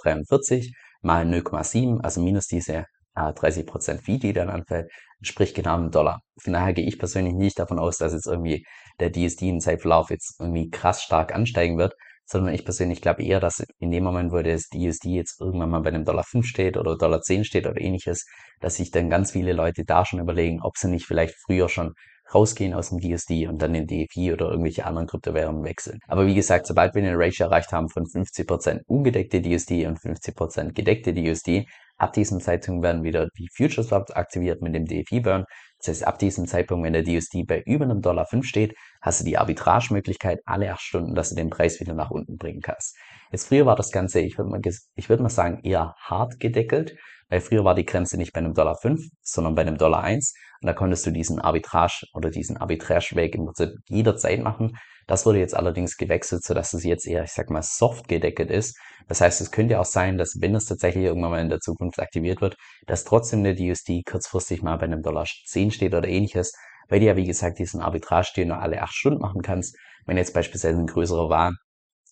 mal 1.03 1.25
0,7, 1.25 2.01
also 2.01 2.21
minus 2.21 2.47
diese 2.47 2.85
äh, 3.15 3.33
30% 3.33 4.03
Fee, 4.03 4.19
die 4.19 4.33
dann 4.33 4.51
anfällt, 4.51 4.91
entspricht 5.19 5.55
genau 5.55 5.75
einem 5.75 5.91
Dollar. 5.91 6.21
Von 6.41 6.53
daher 6.53 6.73
gehe 6.73 6.87
ich 6.87 6.99
persönlich 6.99 7.35
nicht 7.35 7.59
davon 7.59 7.79
aus, 7.79 7.99
dass 7.99 8.13
jetzt 8.13 8.27
irgendwie 8.27 8.65
der 9.01 9.11
DSD 9.11 9.49
im 9.49 9.61
Zeitverlauf 9.61 10.11
jetzt 10.11 10.39
irgendwie 10.41 10.71
krass 10.71 11.03
stark 11.03 11.35
ansteigen 11.35 11.79
wird, 11.79 11.95
sondern 12.25 12.55
ich 12.55 12.65
persönlich 12.65 13.01
glaube 13.01 13.23
eher, 13.23 13.41
dass 13.41 13.65
in 13.79 13.91
dem 13.91 14.05
Moment, 14.05 14.33
wo 14.33 14.43
das 14.43 14.69
DSD 14.69 15.09
jetzt 15.09 15.41
irgendwann 15.41 15.71
mal 15.71 15.81
bei 15.81 15.89
einem 15.89 16.05
Dollar 16.05 16.25
5 16.25 16.47
steht 16.47 16.77
oder 16.77 16.97
Dollar 16.97 17.23
10 17.23 17.45
steht 17.45 17.67
oder 17.67 17.81
ähnliches, 17.81 18.27
dass 18.61 18.77
sich 18.77 18.91
dann 18.91 19.09
ganz 19.09 19.33
viele 19.33 19.55
Leute 19.55 19.85
da 19.85 20.05
schon 20.05 20.21
überlegen, 20.21 20.61
ob 20.63 20.77
sie 20.77 20.89
nicht 20.89 21.07
vielleicht 21.07 21.35
früher 21.35 21.69
schon 21.69 21.95
rausgehen 22.35 22.75
aus 22.75 22.91
dem 22.91 23.01
DSD 23.01 23.47
und 23.47 23.61
dann 23.63 23.75
in 23.75 23.87
DFI 23.87 24.33
oder 24.33 24.51
irgendwelche 24.51 24.85
anderen 24.85 25.07
Kryptowährungen 25.07 25.65
wechseln. 25.65 26.01
Aber 26.07 26.27
wie 26.27 26.35
gesagt, 26.35 26.67
sobald 26.67 26.95
wir 26.95 27.03
eine 27.03 27.19
Ratio 27.19 27.47
erreicht 27.47 27.73
haben 27.73 27.89
von 27.89 28.05
50% 28.05 28.83
ungedeckte 28.87 29.41
DSD 29.41 29.87
und 29.87 29.99
50% 29.99 30.73
gedeckte 30.73 31.15
DSD, 31.15 31.67
ab 31.99 32.13
diesem 32.13 32.41
Zeitpunkt 32.41 32.83
werden 32.83 33.03
wieder 33.03 33.29
die 33.37 33.49
Future 33.55 33.87
Swaps 33.87 34.13
aktiviert 34.13 34.63
mit 34.63 34.75
dem 34.75 34.87
DFI 34.87 35.21
Burn. 35.21 35.45
Das 35.79 35.89
heißt, 35.89 36.07
ab 36.07 36.19
diesem 36.19 36.47
Zeitpunkt, 36.47 36.85
wenn 36.85 36.93
der 36.93 37.05
DSD 37.05 37.45
bei 37.45 37.61
über 37.67 37.85
einem 37.85 38.01
Dollar 38.01 38.27
5 38.27 38.47
steht, 38.47 38.75
hast 39.03 39.21
du 39.21 39.25
die 39.25 39.39
Arbitragemöglichkeit 39.39 40.41
alle 40.45 40.73
acht 40.73 40.81
Stunden, 40.81 41.15
dass 41.15 41.31
du 41.31 41.37
den 41.37 41.51
Preis 41.51 41.81
wieder 41.81 41.95
nach 41.95 42.11
unten 42.11 42.37
bringen 42.37 42.61
kannst. 42.61 42.97
Jetzt 43.31 43.49
früher 43.49 43.67
war 43.67 43.77
das 43.77 43.91
Ganze, 43.91 44.21
ich 44.21 44.39
würde 44.39 44.51
mal, 44.51 44.61
ich 44.95 45.09
würde 45.09 45.23
mal 45.23 45.29
sagen, 45.29 45.61
eher 45.63 45.95
hart 46.01 46.41
gedeckelt, 46.41 46.97
weil 47.29 47.41
früher 47.41 47.65
war 47.65 47.75
die 47.75 47.85
Grenze 47.85 48.17
nicht 48.17 48.33
bei 48.33 48.39
einem 48.39 48.55
Dollar 48.55 48.77
5, 48.77 49.01
sondern 49.23 49.55
bei 49.55 49.63
einem 49.63 49.77
Dollar 49.77 50.03
1 50.03 50.33
und 50.61 50.67
da 50.67 50.73
konntest 50.73 51.07
du 51.07 51.11
diesen 51.11 51.39
Arbitrage 51.39 52.07
oder 52.15 52.31
diesen 52.31 52.57
Arbitrageweg 52.57 53.35
im 53.35 53.45
Prinzip 53.47 53.71
jederzeit 53.87 54.43
machen. 54.43 54.77
Das 55.09 55.27
wurde 55.27 55.41
jetzt 55.41 55.57
allerdings 55.57 55.97
gewechselt, 55.97 56.45
sodass 56.45 56.75
es 56.75 56.85
jetzt 56.85 57.07
eher, 57.07 57.25
ich 57.25 57.33
sag 57.33 57.51
mal, 57.51 57.63
soft 57.63 58.09
gedeckelt 58.09 58.51
ist. 58.51 58.79
Das 59.09 59.21
heißt, 59.21 59.41
es 59.41 59.51
könnte 59.51 59.81
auch 59.81 59.87
sein, 59.87 60.19
dass 60.19 60.37
wenn 60.41 60.55
es 60.55 60.67
tatsächlich 60.67 61.05
irgendwann 61.05 61.31
mal 61.33 61.41
in 61.41 61.49
der 61.49 61.61
Zukunft 61.61 61.99
aktiviert 61.99 62.41
wird, 62.43 62.57
dass 62.87 63.05
trotzdem 63.05 63.43
der 63.43 63.55
DUSD 63.55 64.03
kurzfristig 64.09 64.63
mal 64.63 64.77
bei 64.77 64.85
einem 64.85 65.03
Dollar 65.03 65.27
10 65.47 65.71
steht 65.71 65.95
oder 65.95 66.07
ähnliches, 66.07 66.53
weil 66.89 67.01
du 67.01 67.07
ja, 67.07 67.17
wie 67.17 67.27
gesagt, 67.27 67.59
diesen 67.59 67.81
Arbitrage, 67.81 68.33
den 68.37 68.49
nur 68.49 68.61
alle 68.61 68.83
acht 68.83 68.95
Stunden 68.95 69.21
machen 69.21 69.43
kannst. 69.43 69.77
Wenn 70.07 70.19
jetzt 70.19 70.35
beispielsweise 70.35 70.79
ein 70.79 70.87
größerer 70.87 71.29
Waren 71.31 71.57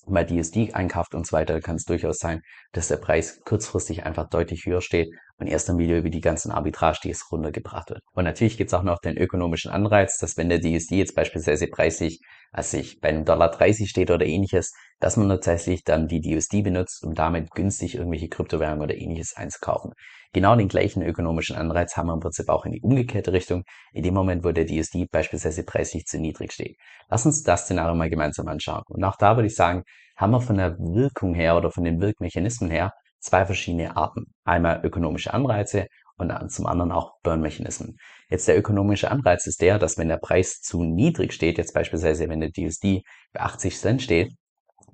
mal 0.08 0.26
DSD 0.26 0.72
einkauft 0.74 1.14
und 1.14 1.26
so 1.26 1.36
weiter, 1.36 1.60
kann 1.60 1.76
es 1.76 1.84
durchaus 1.84 2.18
sein, 2.18 2.42
dass 2.72 2.88
der 2.88 2.96
Preis 2.96 3.40
kurzfristig 3.44 4.04
einfach 4.04 4.28
deutlich 4.28 4.64
höher 4.66 4.80
steht 4.80 5.08
und 5.38 5.46
erst 5.46 5.68
dann 5.68 5.78
wieder 5.78 5.98
über 5.98 6.10
die 6.10 6.20
ganzen 6.20 6.50
Arbitrage, 6.50 6.98
die 7.04 7.10
es 7.10 7.30
runtergebracht 7.30 7.90
wird. 7.90 8.00
Und 8.12 8.24
natürlich 8.24 8.56
gibt 8.56 8.70
es 8.70 8.74
auch 8.74 8.82
noch 8.82 8.98
den 8.98 9.16
ökonomischen 9.16 9.70
Anreiz, 9.70 10.18
dass 10.18 10.36
wenn 10.36 10.48
der 10.48 10.60
DSD 10.60 10.96
jetzt 10.96 11.14
beispielsweise 11.14 11.66
preislich, 11.66 12.20
als 12.52 12.70
sich 12.70 13.00
bei 13.00 13.08
einem 13.08 13.24
Dollar 13.24 13.50
30 13.50 13.88
steht 13.88 14.10
oder 14.10 14.24
ähnliches, 14.24 14.72
dass 14.98 15.16
man 15.16 15.28
tatsächlich 15.28 15.84
dann 15.84 16.08
die 16.08 16.20
DSD 16.20 16.62
benutzt, 16.62 17.04
um 17.04 17.14
damit 17.14 17.50
günstig 17.52 17.96
irgendwelche 17.96 18.28
Kryptowährungen 18.28 18.82
oder 18.82 18.96
ähnliches 18.96 19.36
einzukaufen. 19.36 19.92
Genau 20.32 20.56
den 20.56 20.68
gleichen 20.68 21.02
ökonomischen 21.02 21.56
Anreiz 21.56 21.96
haben 21.96 22.08
wir 22.08 22.14
im 22.14 22.20
Prinzip 22.20 22.48
auch 22.48 22.64
in 22.64 22.72
die 22.72 22.80
umgekehrte 22.80 23.32
Richtung, 23.32 23.64
in 23.92 24.02
dem 24.02 24.14
Moment, 24.14 24.44
wo 24.44 24.52
der 24.52 24.66
DSD 24.66 25.06
beispielsweise 25.10 25.64
preislich 25.64 26.06
zu 26.06 26.18
niedrig 26.18 26.52
steht. 26.52 26.76
Lass 27.08 27.26
uns 27.26 27.42
das 27.42 27.64
Szenario 27.64 27.94
mal 27.94 28.10
gemeinsam 28.10 28.48
anschauen. 28.48 28.82
Und 28.88 29.04
auch 29.04 29.16
da 29.16 29.36
würde 29.36 29.46
ich 29.46 29.54
sagen, 29.54 29.82
haben 30.16 30.32
wir 30.32 30.40
von 30.40 30.56
der 30.56 30.78
Wirkung 30.78 31.34
her 31.34 31.56
oder 31.56 31.70
von 31.70 31.84
den 31.84 32.00
Wirkmechanismen 32.00 32.70
her 32.70 32.92
zwei 33.18 33.44
verschiedene 33.44 33.96
Arten. 33.96 34.26
Einmal 34.44 34.80
ökonomische 34.84 35.32
Anreize 35.32 35.86
und 36.18 36.32
zum 36.50 36.66
anderen 36.66 36.92
auch 36.92 37.12
Burn-Mechanismen. 37.22 37.96
Jetzt 38.28 38.48
der 38.48 38.58
ökonomische 38.58 39.10
Anreiz 39.10 39.46
ist 39.46 39.60
der, 39.60 39.78
dass 39.78 39.98
wenn 39.98 40.08
der 40.08 40.16
Preis 40.16 40.60
zu 40.60 40.82
niedrig 40.82 41.32
steht, 41.32 41.58
jetzt 41.58 41.74
beispielsweise 41.74 42.28
wenn 42.28 42.40
der 42.40 42.50
DSD 42.50 43.02
bei 43.32 43.40
80 43.40 43.76
Cent 43.76 44.02
steht, 44.02 44.32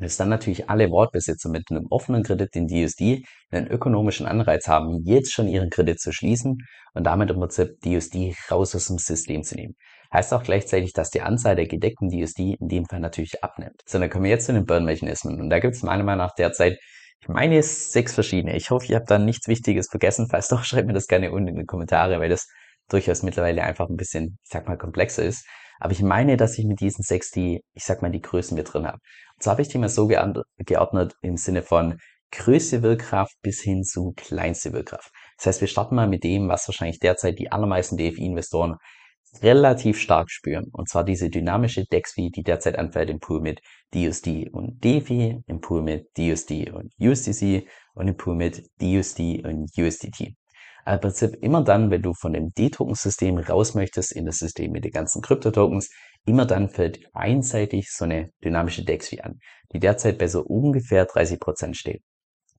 dass 0.02 0.16
dann 0.16 0.28
natürlich 0.28 0.68
alle 0.68 0.90
Wortbesitzer 0.90 1.48
mit 1.48 1.70
einem 1.70 1.86
offenen 1.90 2.22
Kredit 2.22 2.54
in 2.54 2.66
DSD 2.68 3.24
einen 3.50 3.68
ökonomischen 3.68 4.26
Anreiz 4.26 4.68
haben, 4.68 5.02
jetzt 5.04 5.32
schon 5.32 5.48
ihren 5.48 5.70
Kredit 5.70 6.00
zu 6.00 6.12
schließen 6.12 6.58
und 6.94 7.04
damit 7.04 7.30
im 7.30 7.38
Prinzip 7.38 7.80
DSD 7.84 8.34
raus 8.50 8.74
aus 8.74 8.86
dem 8.86 8.98
System 8.98 9.42
zu 9.42 9.54
nehmen. 9.54 9.74
Heißt 10.12 10.34
auch 10.34 10.42
gleichzeitig, 10.42 10.92
dass 10.92 11.10
die 11.10 11.22
Anzahl 11.22 11.56
der 11.56 11.66
gedeckten 11.66 12.10
DSD 12.10 12.56
in 12.60 12.68
dem 12.68 12.84
Fall 12.84 13.00
natürlich 13.00 13.42
abnimmt. 13.42 13.80
So, 13.86 13.98
dann 13.98 14.10
kommen 14.10 14.24
wir 14.24 14.30
jetzt 14.30 14.46
zu 14.46 14.52
den 14.52 14.66
Burn-Mechanismen. 14.66 15.40
Und 15.40 15.48
da 15.48 15.58
gibt 15.58 15.74
es 15.74 15.82
meiner 15.82 16.04
Meinung 16.04 16.26
nach 16.26 16.34
derzeit 16.34 16.78
ich 17.22 17.28
meine 17.28 17.62
sechs 17.62 18.14
verschiedene. 18.14 18.56
Ich 18.56 18.70
hoffe, 18.70 18.86
ihr 18.88 18.96
habt 18.96 19.08
da 19.08 19.16
nichts 19.16 19.46
Wichtiges 19.46 19.88
vergessen. 19.88 20.26
Falls 20.28 20.48
doch, 20.48 20.64
schreibt 20.64 20.88
mir 20.88 20.92
das 20.92 21.06
gerne 21.06 21.30
unten 21.30 21.48
in 21.48 21.56
die 21.56 21.66
Kommentare, 21.66 22.18
weil 22.18 22.28
das 22.28 22.48
durchaus 22.88 23.22
mittlerweile 23.22 23.62
einfach 23.62 23.88
ein 23.88 23.96
bisschen, 23.96 24.38
ich 24.42 24.50
sag 24.50 24.66
mal, 24.66 24.76
komplexer 24.76 25.22
ist. 25.22 25.46
Aber 25.80 25.92
ich 25.92 26.02
meine, 26.02 26.36
dass 26.36 26.58
ich 26.58 26.64
mit 26.64 26.80
diesen 26.80 27.02
sechs 27.02 27.30
die, 27.30 27.62
ich 27.74 27.84
sag 27.84 28.02
mal, 28.02 28.10
die 28.10 28.20
Größen 28.20 28.56
mit 28.56 28.72
drin 28.72 28.86
habe. 28.86 28.98
Und 29.34 29.42
so 29.42 29.50
habe 29.50 29.62
ich 29.62 29.68
die 29.68 29.78
mal 29.78 29.88
so 29.88 30.06
geordnet 30.06 31.14
im 31.22 31.36
Sinne 31.36 31.62
von 31.62 31.98
größte 32.32 32.82
Wirkkraft 32.82 33.34
bis 33.42 33.60
hin 33.60 33.84
zu 33.84 34.12
kleinste 34.16 34.72
Wirkkraft. 34.72 35.10
Das 35.36 35.46
heißt, 35.46 35.60
wir 35.60 35.68
starten 35.68 35.94
mal 35.94 36.08
mit 36.08 36.24
dem, 36.24 36.48
was 36.48 36.66
wahrscheinlich 36.66 36.98
derzeit 36.98 37.38
die 37.38 37.52
allermeisten 37.52 37.96
DFI-Investoren 37.96 38.76
relativ 39.40 39.98
stark 39.98 40.30
spüren. 40.30 40.68
Und 40.72 40.88
zwar 40.88 41.04
diese 41.04 41.30
dynamische 41.30 41.84
DEX-Fee, 41.84 42.30
die 42.30 42.42
derzeit 42.42 42.78
anfällt 42.78 43.10
im 43.10 43.20
Pool 43.20 43.40
mit 43.40 43.60
DUSD 43.94 44.50
und 44.50 44.82
DeFi, 44.84 45.42
im 45.46 45.60
Pool 45.60 45.82
mit 45.82 46.06
DUSD 46.16 46.70
und 46.70 46.92
USDC 47.00 47.66
und 47.94 48.08
im 48.08 48.16
Pool 48.16 48.34
mit 48.34 48.66
DUSD 48.80 49.42
und 49.44 49.70
USDT. 49.76 50.34
Also 50.84 50.96
Im 50.96 51.00
Prinzip 51.00 51.42
immer 51.42 51.62
dann, 51.62 51.90
wenn 51.90 52.02
du 52.02 52.12
von 52.12 52.32
dem 52.32 52.52
D-Token-System 52.52 53.38
raus 53.38 53.74
möchtest 53.74 54.12
in 54.12 54.26
das 54.26 54.38
System 54.38 54.72
mit 54.72 54.84
den 54.84 54.90
ganzen 54.90 55.22
Krypto-Tokens, 55.22 55.90
immer 56.24 56.44
dann 56.44 56.68
fällt 56.68 57.00
einseitig 57.12 57.90
so 57.90 58.04
eine 58.04 58.30
dynamische 58.44 58.84
DEX-Fee 58.84 59.20
an, 59.20 59.38
die 59.72 59.78
derzeit 59.78 60.18
bei 60.18 60.26
so 60.26 60.42
ungefähr 60.42 61.06
30 61.06 61.38
Prozent 61.38 61.76
steht. 61.76 62.02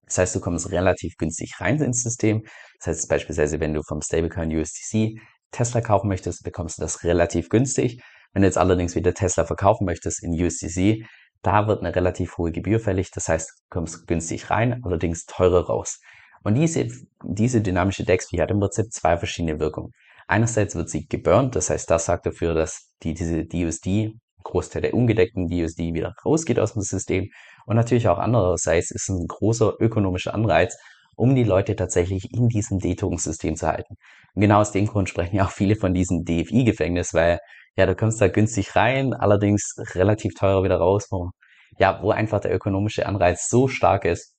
Das 0.06 0.18
heißt, 0.18 0.36
du 0.36 0.40
kommst 0.40 0.72
relativ 0.72 1.16
günstig 1.18 1.60
rein 1.60 1.82
ins 1.82 2.04
System. 2.04 2.44
Das 2.80 2.88
heißt 2.88 3.10
beispielsweise, 3.10 3.60
wenn 3.60 3.74
du 3.74 3.82
vom 3.84 4.02
Stablecoin 4.02 4.56
USDC 4.56 5.20
Tesla 5.52 5.82
kaufen 5.82 6.08
möchtest, 6.08 6.44
bekommst 6.44 6.78
du 6.78 6.82
das 6.82 7.04
relativ 7.04 7.50
günstig. 7.50 8.02
Wenn 8.34 8.42
du 8.42 8.48
jetzt 8.48 8.58
allerdings 8.58 8.96
wieder 8.96 9.14
Tesla 9.14 9.46
verkaufen 9.46 9.86
möchtest 9.86 10.24
in 10.24 10.32
USDC, 10.34 11.06
da 11.42 11.68
wird 11.68 11.82
eine 11.82 11.96
relativ 11.96 12.38
hohe 12.38 12.52
Gebühr 12.52 12.80
fällig. 12.80 13.12
Das 13.12 13.28
heißt, 13.28 13.50
du 13.50 13.64
kommst 13.70 14.08
günstig 14.08 14.50
rein, 14.50 14.82
allerdings 14.84 15.26
teurer 15.26 15.68
raus. 15.68 16.00
Und 16.44 16.56
diese, 16.56 16.88
diese 17.24 17.62
dynamische 17.62 18.04
DEX-Fee 18.04 18.42
hat 18.42 18.52
im 18.52 18.60
Prinzip 18.60 18.92
zwei 18.92 19.18
verschiedene 19.18 19.60
Wirkungen. 19.60 19.92
Einerseits 20.28 20.76
wird 20.76 20.90
sie 20.90 21.06
geburnt, 21.08 21.56
das 21.56 21.70
heißt, 21.70 21.90
das 21.90 22.06
sagt 22.06 22.26
dafür, 22.26 22.54
dass 22.54 22.90
die, 23.04 23.14
diese 23.14 23.46
DUSD, 23.46 24.14
Großteil 24.44 24.82
der 24.82 24.94
ungedeckten 24.94 25.48
DUSD 25.48 25.94
wieder 25.94 26.14
rausgeht 26.26 26.60
aus 26.60 26.74
dem 26.74 26.82
System. 26.82 27.30
Und 27.66 27.76
natürlich 27.76 28.08
auch 28.08 28.18
andererseits 28.18 28.92
ist 28.92 29.10
ein 29.10 29.26
großer 29.28 29.74
ökonomischer 29.80 30.34
Anreiz, 30.34 30.78
um 31.16 31.36
die 31.36 31.44
Leute 31.44 31.76
tatsächlich 31.76 32.34
in 32.34 32.50
diesem 32.50 32.80
D-Token-System 32.80 33.56
zu 33.56 33.68
halten. 33.68 33.96
Und 34.34 34.42
genau 34.42 34.60
aus 34.60 34.72
dem 34.72 34.88
Grund 34.88 35.10
sprechen 35.10 35.38
ja 35.38 35.46
auch 35.46 35.52
viele 35.52 35.76
von 35.76 35.94
diesem 35.94 36.26
DFI-Gefängnis, 36.26 37.14
weil 37.14 37.40
ja, 37.78 37.86
du 37.86 37.96
kommst 37.96 38.20
da 38.20 38.28
günstig 38.28 38.76
rein, 38.76 39.14
allerdings 39.14 39.76
relativ 39.96 40.34
teuer 40.36 40.64
wieder 40.64 40.78
raus, 40.78 41.08
wo 41.10 41.32
ja, 41.80 42.00
wo 42.02 42.12
einfach 42.12 42.40
der 42.40 42.54
ökonomische 42.54 43.06
Anreiz 43.06 43.50
so 43.50 43.68
stark 43.68 44.06
ist, 44.06 44.36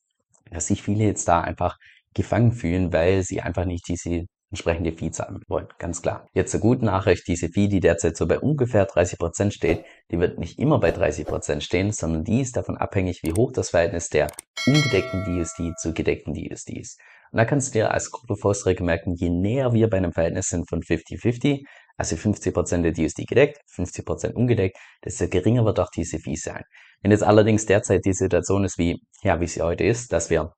dass 0.51 0.69
sich 0.69 0.83
viele 0.83 1.05
jetzt 1.05 1.27
da 1.27 1.41
einfach 1.41 1.77
gefangen 2.15 2.53
fühlen, 2.53 2.93
weil 2.93 3.23
sie 3.23 3.41
einfach 3.41 3.65
nicht 3.65 3.89
diese 3.89 4.27
entsprechende 4.51 4.93
Fee 4.93 5.11
zahlen 5.11 5.43
wollen, 5.49 5.67
ganz 5.79 6.01
klar. 6.01 6.29
Jetzt 6.33 6.55
eine 6.55 6.63
gute 6.63 6.85
Nachricht, 6.85 7.27
diese 7.27 7.49
Fee, 7.49 7.67
die 7.67 7.81
derzeit 7.81 8.17
so 8.17 8.27
bei 8.27 8.39
ungefähr 8.39 8.87
30 8.87 9.19
Prozent 9.19 9.53
steht, 9.53 9.85
die 10.13 10.21
wird 10.21 10.39
nicht 10.39 10.61
immer 10.61 10.79
bei 10.79 10.93
30 10.93 11.27
Prozent 11.27 11.65
stehen, 11.65 11.91
sondern 11.91 12.23
die 12.23 12.41
ist 12.41 12.57
davon 12.57 12.77
abhängig, 12.77 13.21
wie 13.25 13.33
hoch 13.33 13.51
das 13.53 13.71
Verhältnis 13.71 14.09
der 14.09 14.29
ungedeckten 14.67 15.25
DUSD 15.25 15.75
zu 15.77 15.93
gedeckten 15.93 16.35
DUSD 16.35 16.79
ist. 16.79 17.01
Und 17.33 17.39
da 17.39 17.45
kannst 17.45 17.75
du 17.75 17.81
dir 17.81 17.91
als 17.91 18.13
Gruppe 18.13 18.37
Faustregel 18.37 18.87
merken, 18.87 19.15
je 19.17 19.29
näher 19.29 19.73
wir 19.73 19.91
bei 19.91 19.97
einem 19.97 20.13
Verhältnis 20.13 20.47
sind 20.47 20.69
von 20.69 20.83
50-50, 20.83 21.65
also 21.97 22.15
50% 22.15 22.83
der 22.83 22.93
DUSD 22.93 23.25
gedeckt, 23.27 23.59
50% 23.75 24.35
ungedeckt, 24.35 24.77
desto 25.05 25.27
geringer 25.29 25.65
wird 25.65 25.81
auch 25.81 25.91
diese 25.91 26.21
Fee 26.21 26.37
sein. 26.37 26.63
Wenn 27.03 27.11
jetzt 27.11 27.25
allerdings 27.25 27.67
derzeit 27.67 28.05
die 28.05 28.13
Situation 28.13 28.65
ist, 28.65 28.79
wie, 28.79 29.01
ja, 29.23 29.41
wie 29.41 29.49
sie 29.49 29.63
heute 29.63 29.83
ist, 29.83 30.13
dass 30.13 30.31
wir 30.31 30.53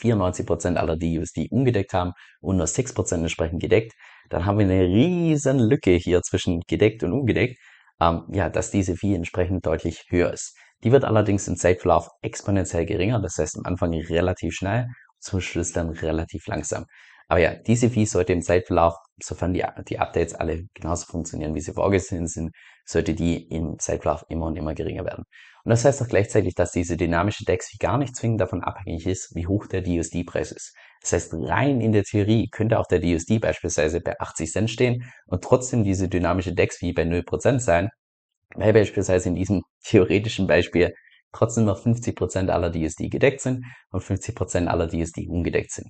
94% 0.00 0.76
aller 0.76 0.96
DUs, 0.96 1.32
die 1.32 1.48
ungedeckt 1.50 1.92
haben 1.92 2.12
und 2.40 2.56
nur 2.56 2.66
6% 2.66 3.14
entsprechend 3.14 3.60
gedeckt, 3.60 3.92
dann 4.30 4.44
haben 4.46 4.58
wir 4.58 4.66
eine 4.66 4.84
riesen 4.84 5.58
Lücke 5.58 5.92
hier 5.92 6.22
zwischen 6.22 6.60
gedeckt 6.68 7.02
und 7.02 7.12
ungedeckt, 7.12 7.58
ähm, 8.00 8.24
ja, 8.32 8.48
dass 8.48 8.70
diese 8.70 8.96
Fee 8.96 9.14
entsprechend 9.14 9.66
deutlich 9.66 10.04
höher 10.08 10.32
ist. 10.32 10.56
Die 10.84 10.92
wird 10.92 11.04
allerdings 11.04 11.48
im 11.48 11.56
Zeitverlauf 11.56 12.08
exponentiell 12.22 12.86
geringer, 12.86 13.20
das 13.20 13.36
heißt 13.38 13.56
am 13.58 13.64
Anfang 13.64 13.92
relativ 13.94 14.54
schnell, 14.54 14.86
zum 15.18 15.40
Schluss 15.40 15.72
dann 15.72 15.90
relativ 15.90 16.46
langsam. 16.46 16.84
Aber 17.28 17.40
ja, 17.40 17.54
diese 17.54 17.90
Fee 17.90 18.04
sollte 18.04 18.32
im 18.32 18.42
Zeitverlauf, 18.42 18.94
sofern 19.22 19.52
die, 19.52 19.64
die 19.88 19.98
Updates 19.98 20.34
alle 20.34 20.64
genauso 20.74 21.06
funktionieren, 21.06 21.54
wie 21.54 21.60
sie 21.60 21.72
vorgesehen 21.72 22.26
sind, 22.26 22.50
sollte 22.84 23.14
die 23.14 23.46
im 23.48 23.78
Zeitverlauf 23.78 24.24
immer 24.28 24.46
und 24.46 24.56
immer 24.56 24.74
geringer 24.74 25.04
werden. 25.04 25.24
Und 25.64 25.70
das 25.70 25.84
heißt 25.84 26.00
auch 26.02 26.08
gleichzeitig, 26.08 26.54
dass 26.54 26.72
diese 26.72 26.96
dynamische 26.96 27.44
DEX 27.44 27.76
gar 27.78 27.98
nicht 27.98 28.16
zwingend 28.16 28.40
davon 28.40 28.62
abhängig 28.62 29.06
ist, 29.06 29.34
wie 29.34 29.46
hoch 29.46 29.66
der 29.66 29.82
DUSD-Preis 29.82 30.52
ist. 30.52 30.74
Das 31.02 31.12
heißt, 31.12 31.34
rein 31.34 31.80
in 31.80 31.92
der 31.92 32.04
Theorie 32.04 32.48
könnte 32.50 32.78
auch 32.78 32.86
der 32.86 33.00
DUSD 33.00 33.38
beispielsweise 33.38 34.00
bei 34.00 34.18
80 34.18 34.50
Cent 34.50 34.70
stehen 34.70 35.04
und 35.26 35.44
trotzdem 35.44 35.84
diese 35.84 36.08
dynamische 36.08 36.54
DEX 36.54 36.80
wie 36.80 36.92
bei 36.92 37.02
0% 37.02 37.60
sein, 37.60 37.90
weil 38.54 38.72
beispielsweise 38.72 39.28
in 39.28 39.34
diesem 39.34 39.62
theoretischen 39.84 40.46
Beispiel 40.46 40.94
trotzdem 41.32 41.66
noch 41.66 41.84
50% 41.84 42.48
aller 42.48 42.70
DUSD 42.70 43.10
gedeckt 43.10 43.40
sind 43.40 43.64
und 43.90 44.02
50% 44.02 44.66
aller 44.66 44.86
DUSD 44.86 45.28
ungedeckt 45.28 45.72
sind. 45.72 45.88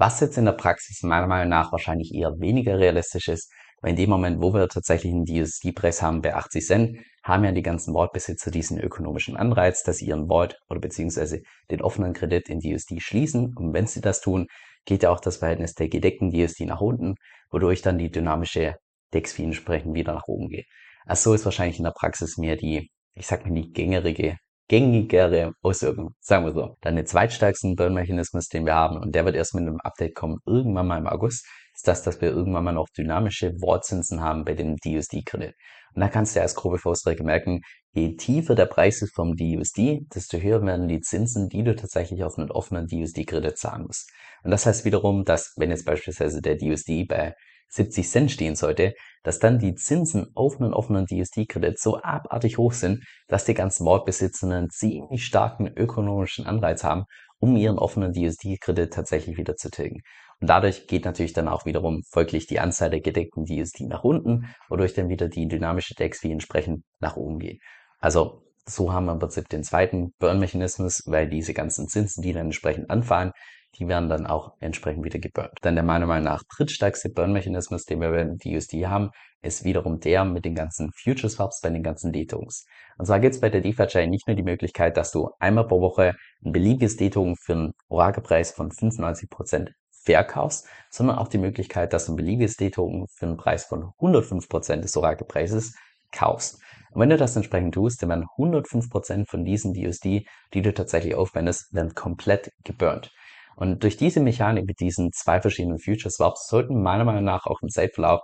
Was 0.00 0.20
jetzt 0.20 0.38
in 0.38 0.44
der 0.44 0.52
Praxis 0.52 1.02
meiner 1.02 1.26
Meinung 1.26 1.48
nach 1.48 1.72
wahrscheinlich 1.72 2.14
eher 2.14 2.38
weniger 2.38 2.78
realistisch 2.78 3.26
ist, 3.26 3.52
weil 3.80 3.90
in 3.90 3.96
dem 3.96 4.10
Moment, 4.10 4.40
wo 4.40 4.54
wir 4.54 4.68
tatsächlich 4.68 5.12
einen 5.12 5.24
DSD-Preis 5.24 6.02
haben 6.02 6.22
bei 6.22 6.36
80 6.36 6.64
Cent, 6.64 6.98
haben 7.24 7.44
ja 7.44 7.50
die 7.50 7.62
ganzen 7.62 7.94
Vault-Besitzer 7.94 8.52
diesen 8.52 8.78
ökonomischen 8.78 9.36
Anreiz, 9.36 9.82
dass 9.82 9.96
sie 9.96 10.06
ihren 10.06 10.28
Vault 10.28 10.56
oder 10.70 10.78
beziehungsweise 10.78 11.42
den 11.72 11.82
offenen 11.82 12.12
Kredit 12.12 12.48
in 12.48 12.60
DSD 12.60 13.00
schließen. 13.00 13.56
Und 13.56 13.74
wenn 13.74 13.88
sie 13.88 14.00
das 14.00 14.20
tun, 14.20 14.46
geht 14.84 15.02
ja 15.02 15.10
auch 15.10 15.18
das 15.18 15.38
Verhältnis 15.38 15.74
der 15.74 15.88
gedeckten 15.88 16.30
DSD 16.30 16.66
nach 16.66 16.80
unten, 16.80 17.16
wodurch 17.50 17.82
dann 17.82 17.98
die 17.98 18.12
dynamische 18.12 18.76
DEX-Fee 19.14 19.42
entsprechend 19.42 19.96
wieder 19.96 20.14
nach 20.14 20.28
oben 20.28 20.48
geht. 20.48 20.66
Also 21.06 21.30
so 21.30 21.34
ist 21.34 21.44
wahrscheinlich 21.44 21.78
in 21.78 21.84
der 21.84 21.90
Praxis 21.90 22.36
mehr 22.36 22.54
die, 22.54 22.88
ich 23.14 23.26
sag 23.26 23.44
mal, 23.44 23.52
die 23.52 23.72
gängige 23.72 24.36
gängigere 24.68 25.52
Auswirkungen, 25.62 26.14
sagen 26.20 26.44
wir 26.44 26.52
so. 26.52 26.76
Dann 26.82 26.96
den 26.96 27.06
zweitstärksten 27.06 27.74
Burn-Mechanismus, 27.74 28.48
den 28.48 28.66
wir 28.66 28.74
haben, 28.74 28.98
und 28.98 29.14
der 29.14 29.24
wird 29.24 29.34
erst 29.34 29.54
mit 29.54 29.62
einem 29.62 29.80
Update 29.80 30.14
kommen, 30.14 30.38
irgendwann 30.46 30.86
mal 30.86 30.98
im 30.98 31.06
August, 31.06 31.46
ist 31.74 31.88
das, 31.88 32.02
dass 32.02 32.20
wir 32.20 32.30
irgendwann 32.30 32.64
mal 32.64 32.72
noch 32.72 32.88
dynamische 32.96 33.52
Wortzinsen 33.60 34.20
haben 34.20 34.44
bei 34.44 34.54
dem 34.54 34.76
DUSD-Kredit. 34.76 35.54
Und 35.94 36.02
da 36.02 36.08
kannst 36.08 36.36
du 36.36 36.42
als 36.42 36.54
grobe 36.54 36.78
Faustregel 36.78 37.24
merken, 37.24 37.60
je 37.92 38.16
tiefer 38.16 38.54
der 38.54 38.66
Preis 38.66 39.00
ist 39.00 39.14
vom 39.14 39.34
DUSD, 39.36 40.06
desto 40.14 40.38
höher 40.38 40.64
werden 40.64 40.88
die 40.88 41.00
Zinsen, 41.00 41.48
die 41.48 41.62
du 41.62 41.74
tatsächlich 41.74 42.22
auf 42.24 42.38
einen 42.38 42.50
offenen 42.50 42.86
DUSD-Kredit 42.86 43.56
zahlen 43.56 43.84
musst. 43.86 44.10
Und 44.42 44.50
das 44.50 44.66
heißt 44.66 44.84
wiederum, 44.84 45.24
dass 45.24 45.54
wenn 45.56 45.70
jetzt 45.70 45.86
beispielsweise 45.86 46.40
der 46.40 46.56
DUSD 46.56 47.04
bei 47.04 47.34
70 47.68 48.08
Cent 48.08 48.30
stehen 48.30 48.56
sollte, 48.56 48.94
dass 49.22 49.38
dann 49.38 49.58
die 49.58 49.74
Zinsen 49.74 50.28
auf 50.34 50.60
einen 50.60 50.72
offenen 50.72 51.06
DSD-Kredit 51.06 51.78
so 51.78 52.00
abartig 52.00 52.58
hoch 52.58 52.72
sind, 52.72 53.04
dass 53.26 53.44
die 53.44 53.54
ganzen 53.54 53.84
Mordbesitzer 53.84 54.46
einen 54.46 54.70
ziemlich 54.70 55.24
starken 55.24 55.66
ökonomischen 55.66 56.46
Anreiz 56.46 56.84
haben, 56.84 57.04
um 57.38 57.56
ihren 57.56 57.78
offenen 57.78 58.12
DSD-Kredit 58.12 58.92
tatsächlich 58.92 59.36
wieder 59.36 59.56
zu 59.56 59.70
tilgen. 59.70 60.00
Und 60.40 60.48
dadurch 60.48 60.86
geht 60.86 61.04
natürlich 61.04 61.32
dann 61.32 61.48
auch 61.48 61.66
wiederum 61.66 62.02
folglich 62.10 62.46
die 62.46 62.60
Anzahl 62.60 62.90
der 62.90 63.00
gedeckten 63.00 63.44
DSD 63.44 63.86
nach 63.86 64.04
unten, 64.04 64.46
wodurch 64.68 64.94
dann 64.94 65.08
wieder 65.08 65.28
die 65.28 65.48
dynamische 65.48 65.94
DEX 65.94 66.22
wie 66.22 66.32
entsprechend 66.32 66.84
nach 67.00 67.16
oben 67.16 67.38
geht. 67.38 67.60
Also 67.98 68.42
so 68.64 68.92
haben 68.92 69.06
wir 69.06 69.12
im 69.12 69.18
Prinzip 69.18 69.48
den 69.48 69.64
zweiten 69.64 70.12
Burn-Mechanismus, 70.18 71.02
weil 71.06 71.28
diese 71.28 71.54
ganzen 71.54 71.88
Zinsen, 71.88 72.22
die 72.22 72.32
dann 72.32 72.46
entsprechend 72.46 72.90
anfallen, 72.90 73.32
die 73.78 73.88
werden 73.88 74.08
dann 74.08 74.26
auch 74.26 74.54
entsprechend 74.60 75.04
wieder 75.04 75.18
geburnt. 75.18 75.58
Dann 75.62 75.74
der 75.74 75.84
meiner 75.84 76.06
Meinung 76.06 76.24
nach 76.24 76.42
drittstärkste 76.44 77.10
Burn-Mechanismus, 77.10 77.84
den 77.84 78.00
wir 78.00 78.10
bei 78.10 78.24
DUSD 78.24 78.86
haben, 78.86 79.10
ist 79.42 79.64
wiederum 79.64 80.00
der 80.00 80.24
mit 80.24 80.44
den 80.44 80.54
ganzen 80.54 80.90
Future 80.92 81.30
Swaps 81.30 81.60
bei 81.60 81.70
den 81.70 81.82
ganzen 81.82 82.12
D-Tokens. 82.12 82.66
Und 82.98 83.06
zwar 83.06 83.20
gibt 83.20 83.34
es 83.34 83.40
bei 83.40 83.50
der 83.50 83.60
DeFi-Chain 83.60 84.10
nicht 84.10 84.26
nur 84.26 84.34
die 84.34 84.42
Möglichkeit, 84.42 84.96
dass 84.96 85.12
du 85.12 85.30
einmal 85.38 85.66
pro 85.66 85.80
Woche 85.80 86.16
ein 86.44 86.52
beliebiges 86.52 86.96
D-Token 86.96 87.36
für 87.36 87.52
einen 87.52 87.72
Orakelpreis 87.88 88.50
von 88.50 88.70
95% 88.70 89.68
verkaufst, 89.90 90.66
sondern 90.90 91.18
auch 91.18 91.28
die 91.28 91.38
Möglichkeit, 91.38 91.92
dass 91.92 92.06
du 92.06 92.12
ein 92.12 92.16
beliebiges 92.16 92.56
D-Token 92.56 93.06
für 93.08 93.26
einen 93.26 93.36
Preis 93.36 93.64
von 93.64 93.92
105% 94.00 94.76
des 94.80 94.96
Orakelpreises 94.96 95.74
kaufst. 96.12 96.60
Und 96.90 97.02
wenn 97.02 97.10
du 97.10 97.16
das 97.16 97.36
entsprechend 97.36 97.74
tust, 97.74 98.02
dann 98.02 98.08
werden 98.08 98.26
105% 98.38 99.28
von 99.28 99.44
diesen 99.44 99.74
DUSD, 99.74 100.26
die 100.54 100.62
du 100.62 100.72
tatsächlich 100.72 101.14
aufwendest, 101.14 101.72
werden 101.74 101.94
komplett 101.94 102.50
geburnt. 102.64 103.12
Und 103.58 103.82
durch 103.82 103.96
diese 103.96 104.20
Mechanik 104.20 104.66
mit 104.66 104.78
diesen 104.78 105.10
zwei 105.12 105.40
verschiedenen 105.40 105.80
Future 105.80 106.10
Swaps 106.10 106.46
sollten 106.46 106.80
meiner 106.80 107.04
Meinung 107.04 107.24
nach 107.24 107.44
auch 107.46 107.60
im 107.60 107.68
Zeitverlauf 107.68 108.20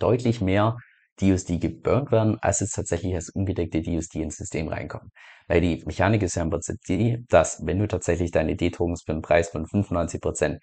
deutlich 0.00 0.40
mehr 0.40 0.76
DUSD 1.20 1.58
geburnt 1.58 2.10
werden, 2.10 2.38
als 2.40 2.58
jetzt 2.58 2.74
tatsächlich 2.74 3.14
als 3.14 3.30
ungedeckte 3.30 3.82
DUSD 3.82 4.16
ins 4.16 4.36
System 4.36 4.66
reinkommen. 4.66 5.10
Weil 5.46 5.60
die 5.60 5.84
Mechanik 5.86 6.22
ist 6.24 6.34
ja 6.34 6.42
im 6.42 6.50
Prinzip 6.50 6.76
die, 6.88 7.24
dass 7.28 7.64
wenn 7.64 7.78
du 7.78 7.86
tatsächlich 7.86 8.32
deine 8.32 8.56
D-Tokens 8.56 9.02
für 9.06 9.12
einen 9.12 9.22
Preis 9.22 9.48
von 9.48 9.64
95% 9.64 10.58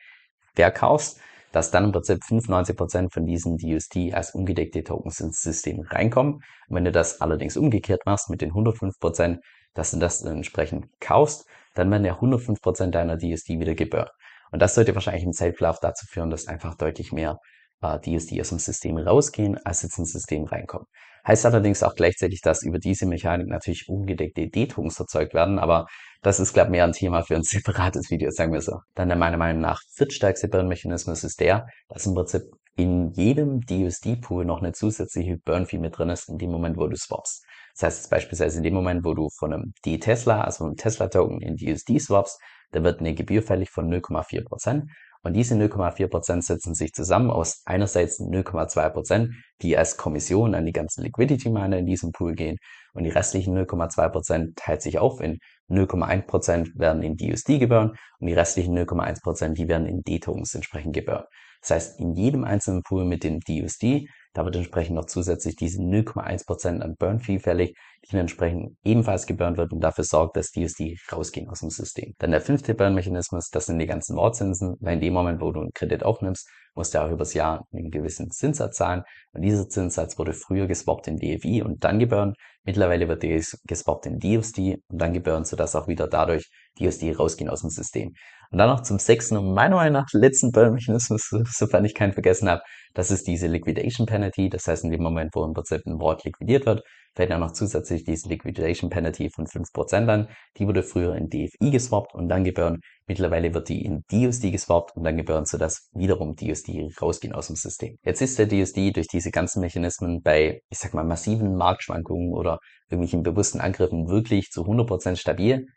verkaufst, 0.56 1.22
dass 1.54 1.72
dann 1.72 1.86
im 1.86 1.92
Prinzip 1.94 2.20
95% 2.22 3.14
von 3.14 3.25
diesen 3.25 3.56
DUSD 3.56 4.14
als 4.14 4.36
ungedeckte 4.36 4.84
Tokens 4.84 5.22
ins 5.22 5.42
System 5.42 5.80
reinkommen. 5.80 6.36
Und 6.68 6.75
wenn 6.75 6.84
du 6.84 6.92
das 6.92 7.22
allerdings 7.22 7.56
umgekehrt 7.56 8.06
machst 8.06 8.30
mit 8.30 8.42
den 8.42 8.52
105%, 8.52 9.40
dass 9.74 9.92
du 9.92 10.00
das 10.00 10.22
entsprechend 10.22 10.88
kaufst, 11.00 11.46
dann 11.75 11.91
werden 11.91 12.05
ja 12.05 12.13
105% 12.15 12.89
deiner 12.89 13.17
DSD 13.17 13.60
wieder 13.60 13.75
geburnt. 13.75 14.10
Und 14.51 14.62
das 14.62 14.75
sollte 14.75 14.96
wahrscheinlich 14.96 15.24
im 15.24 15.34
Zeitverlauf 15.34 15.79
dazu 15.79 16.05
führen, 16.08 16.29
dass 16.29 16.48
einfach 16.48 16.75
deutlich 16.75 17.12
mehr 17.12 17.38
äh, 17.82 18.00
DSD 18.00 18.41
aus 18.41 18.50
dem 18.50 18.60
System 18.60 18.98
rausgehen, 18.98 19.58
als 19.63 19.84
jetzt 19.84 20.00
ins 20.00 20.12
System 20.12 20.46
reinkommen. 20.46 20.88
Heißt 21.27 21.46
allerdings 21.46 21.82
auch 21.82 21.96
gleichzeitig, 21.96 22.41
dass 22.41 22.62
über 22.62 22.77
diese 22.77 23.08
Mechanik 23.08 23.48
natürlich 23.48 23.89
ungedeckte 23.89 24.48
D-Tokens 24.48 25.00
erzeugt 25.00 25.34
werden, 25.34 25.58
aber 25.58 25.88
das 26.22 26.39
ist, 26.39 26.53
glaube 26.53 26.67
ich, 26.67 26.72
mehr 26.72 26.84
ein 26.84 26.94
Thema 26.94 27.24
für 27.24 27.36
ein 27.36 27.44
separates 27.44 28.12
Video, 28.12 28.29
sagen 28.29 28.53
wir 28.53 28.62
so. 28.62 28.79
Dann 28.94 29.10
der 29.10 29.17
meiner 29.17 29.38
Meinung 29.38 29.62
nach 29.62 29.82
viertstärkste 29.96 30.48
Burn-Mechanismus 30.48 31.24
ist 31.24 31.39
der, 31.39 31.65
dass 31.89 32.05
im 32.05 32.13
Prinzip 32.13 32.44
in 32.75 33.12
jedem 33.12 33.62
DUSD-Pool 33.62 34.46
noch 34.46 34.62
eine 34.62 34.74
zusätzliche 34.74 35.38
Burn-Fee 35.44 35.79
mit 35.79 35.98
drin 35.98 36.10
ist, 36.10 36.29
in 36.29 36.38
dem 36.38 36.51
Moment, 36.51 36.77
wo 36.77 36.88
du 36.88 36.96
swapst. 36.96 37.44
Das 37.77 37.84
heißt 37.84 38.10
beispielsweise 38.10 38.58
in 38.58 38.63
dem 38.63 38.74
Moment, 38.74 39.03
wo 39.03 39.13
du 39.13 39.29
von 39.29 39.53
einem 39.53 39.74
D-Tesla, 39.86 40.41
also 40.41 40.63
einem 40.63 40.77
Tesla-Token 40.77 41.41
in 41.41 41.58
DUSD 41.58 42.00
swapst, 42.00 42.39
da 42.72 42.84
wird 42.84 43.00
eine 43.00 43.13
Gebühr 43.13 43.41
fällig 43.41 43.70
von 43.70 43.89
0,4%. 43.89 44.84
Und 45.24 45.34
diese 45.34 45.55
0,4% 45.55 46.44
setzen 46.44 46.75
sich 46.75 46.94
zusammen 46.94 47.32
aus 47.32 47.63
einerseits 47.65 48.20
0,2%, 48.20 49.29
die 49.62 49.75
als 49.75 49.98
Kommission 49.98 50.53
an 50.53 50.65
die 50.65 50.72
ganzen 50.72 51.03
Liquidity-Miner 51.03 51.79
in 51.79 51.88
diesem 51.88 52.12
Pool 52.12 52.36
gehen. 52.36 52.58
Und 52.94 53.05
die 53.05 53.10
restlichen 53.10 53.58
0,2% 53.58 54.53
teilt 54.55 54.84
sich 54.84 55.00
auf 55.00 55.20
in 55.22 55.39
0,1% 55.70 56.77
werden 56.77 57.01
in 57.01 57.17
DUSD 57.17 57.58
geburnt 57.58 57.98
und 58.20 58.27
die 58.27 58.34
restlichen 58.34 58.77
0,1% 58.77 59.53
die 59.53 59.67
werden 59.67 59.88
in 59.88 60.01
D-Tokens 60.03 60.53
entsprechend 60.53 60.94
geburnt. 60.94 61.25
Das 61.62 61.72
heißt, 61.72 62.00
in 62.00 62.13
jedem 62.13 62.44
einzelnen 62.44 62.84
Pool 62.84 63.05
mit 63.05 63.24
dem 63.24 63.39
DUSD 63.39 64.08
da 64.36 64.44
wird 64.44 64.58
entsprechend 64.58 64.96
noch 64.96 65.06
zusätzlich 65.06 65.56
diese 65.56 65.82
0,1% 65.82 66.82
an 66.82 66.96
Burn 66.98 67.20
Fee 67.20 67.39
fällig, 67.39 67.74
die 68.04 68.12
dann 68.12 68.22
entsprechend 68.22 68.75
ebenfalls 68.84 69.25
geburnt 69.25 69.58
wird 69.58 69.72
und 69.72 69.80
dafür 69.80 70.04
sorgt, 70.04 70.36
dass 70.36 70.51
die 70.51 70.65
USD 70.65 70.98
rausgehen 71.10 71.48
aus 71.50 71.62
dem 71.62 71.70
System. 71.70 72.13
Dann 72.20 72.32
der 72.32 72.42
fünfte 72.42 72.75
Burn-Mechanismus, 72.75 73.50
das 73.50 73.68
sind 73.68 73.80
die 73.80 73.88
ganzen 73.88 74.18
Wortzinsen, 74.18 74.75
weil 74.82 74.96
in 74.96 75.00
dem 75.00 75.13
Moment, 75.13 75.42
wo 75.42 75.54
du 75.54 75.62
einen 75.62 75.72
Kredit 75.74 76.04
aufnimmst, 76.04 76.50
musst 76.75 76.94
du 76.94 77.01
auch 77.01 77.10
übers 77.10 77.34
Jahr 77.34 77.65
einen 77.72 77.89
gewissen 77.89 78.30
Zinssatz 78.30 78.75
zahlen. 78.75 79.04
Und 79.32 79.42
dieser 79.42 79.70
Zinssatz 79.70 80.20
wurde 80.20 80.34
früher 80.34 80.68
geswappt 80.68 81.08
in 81.08 81.15
DFI 81.15 81.63
und 81.63 81.86
dann 81.86 82.00
geburnt. 82.00 82.36
Mittlerweile 82.63 83.08
wird 83.08 83.24
der 83.24 83.42
geswappt 83.63 84.06
in 84.06 84.20
DUSD 84.20 84.82
und 84.89 85.01
dann 85.01 85.13
geburnt, 85.13 85.48
sodass 85.48 85.77
auch 85.77 85.88
wieder 85.88 86.10
dadurch 86.10 86.50
DUSD 86.79 87.17
rausgehen 87.17 87.50
aus 87.50 87.62
dem 87.62 87.70
System. 87.70 88.13
Und 88.51 88.58
dann 88.58 88.70
noch 88.70 88.82
zum 88.82 89.00
sechsten 89.00 89.38
und 89.38 89.53
meiner 89.53 89.75
Meinung 89.75 89.94
nach 89.94 90.08
letzten 90.13 90.51
Burn-Mechanismus, 90.51 91.29
sofern 91.46 91.86
ich 91.86 91.96
keinen 91.96 92.13
vergessen 92.13 92.50
habe, 92.50 92.62
das 92.94 93.12
ist 93.12 93.27
diese 93.27 93.48
Liquidation 93.48 94.05
Penalty. 94.08 94.50
Das 94.50 94.67
heißt, 94.67 94.84
in 94.84 94.91
dem 94.91 95.03
Moment, 95.03 95.32
wo 95.34 95.44
im 95.44 95.53
Prinzip 95.53 95.82
ein 95.86 96.00
Wort 96.00 96.24
liquidiert 96.24 96.65
wird, 96.65 96.84
fällt 97.15 97.29
ja 97.29 97.38
noch 97.38 97.51
zusätzlich 97.51 98.03
diese 98.03 98.29
Liquidation 98.29 98.89
Penalty 98.89 99.29
von 99.29 99.46
5% 99.46 100.08
an. 100.10 100.27
Die 100.58 100.67
wurde 100.67 100.84
früher 100.84 101.15
in 101.15 101.29
DFI 101.29 101.72
geswappt 101.72 102.13
und 102.13 102.29
dann 102.29 102.44
gebühren. 102.44 102.79
Mittlerweile 103.08 103.53
wird 103.53 103.70
die 103.70 103.84
in 103.84 104.03
DUSD 104.12 104.51
geswappt 104.51 104.96
und 104.96 105.03
dann 105.03 105.17
gebühren, 105.17 105.46
sodass 105.46 105.89
wiederum 105.94 106.36
DUSD 106.36 106.89
rausgehen 107.01 107.34
aus 107.34 107.48
dem 107.48 107.55
System. 107.55 107.98
Jetzt 108.03 108.22
ist 108.22 108.38
der 108.38 108.48
DUSD 108.48 108.91
durch 108.91 109.08
diese 109.08 109.32
ganzen 109.32 109.62
Mechanismen 109.62 110.22
bei, 110.22 110.62
ich 110.70 110.77
sag 110.77 110.94
mal, 110.94 111.03
massiven 111.03 111.55
Marktschwankungen 111.55 112.34
oder 112.34 112.60
irgendwelchen 112.89 113.24
bewussten 113.24 113.60
Angriffen 113.60 114.08
wirklich 114.08 114.50
zu 114.51 114.63
100% 114.63 115.15
stabil. 115.15 115.67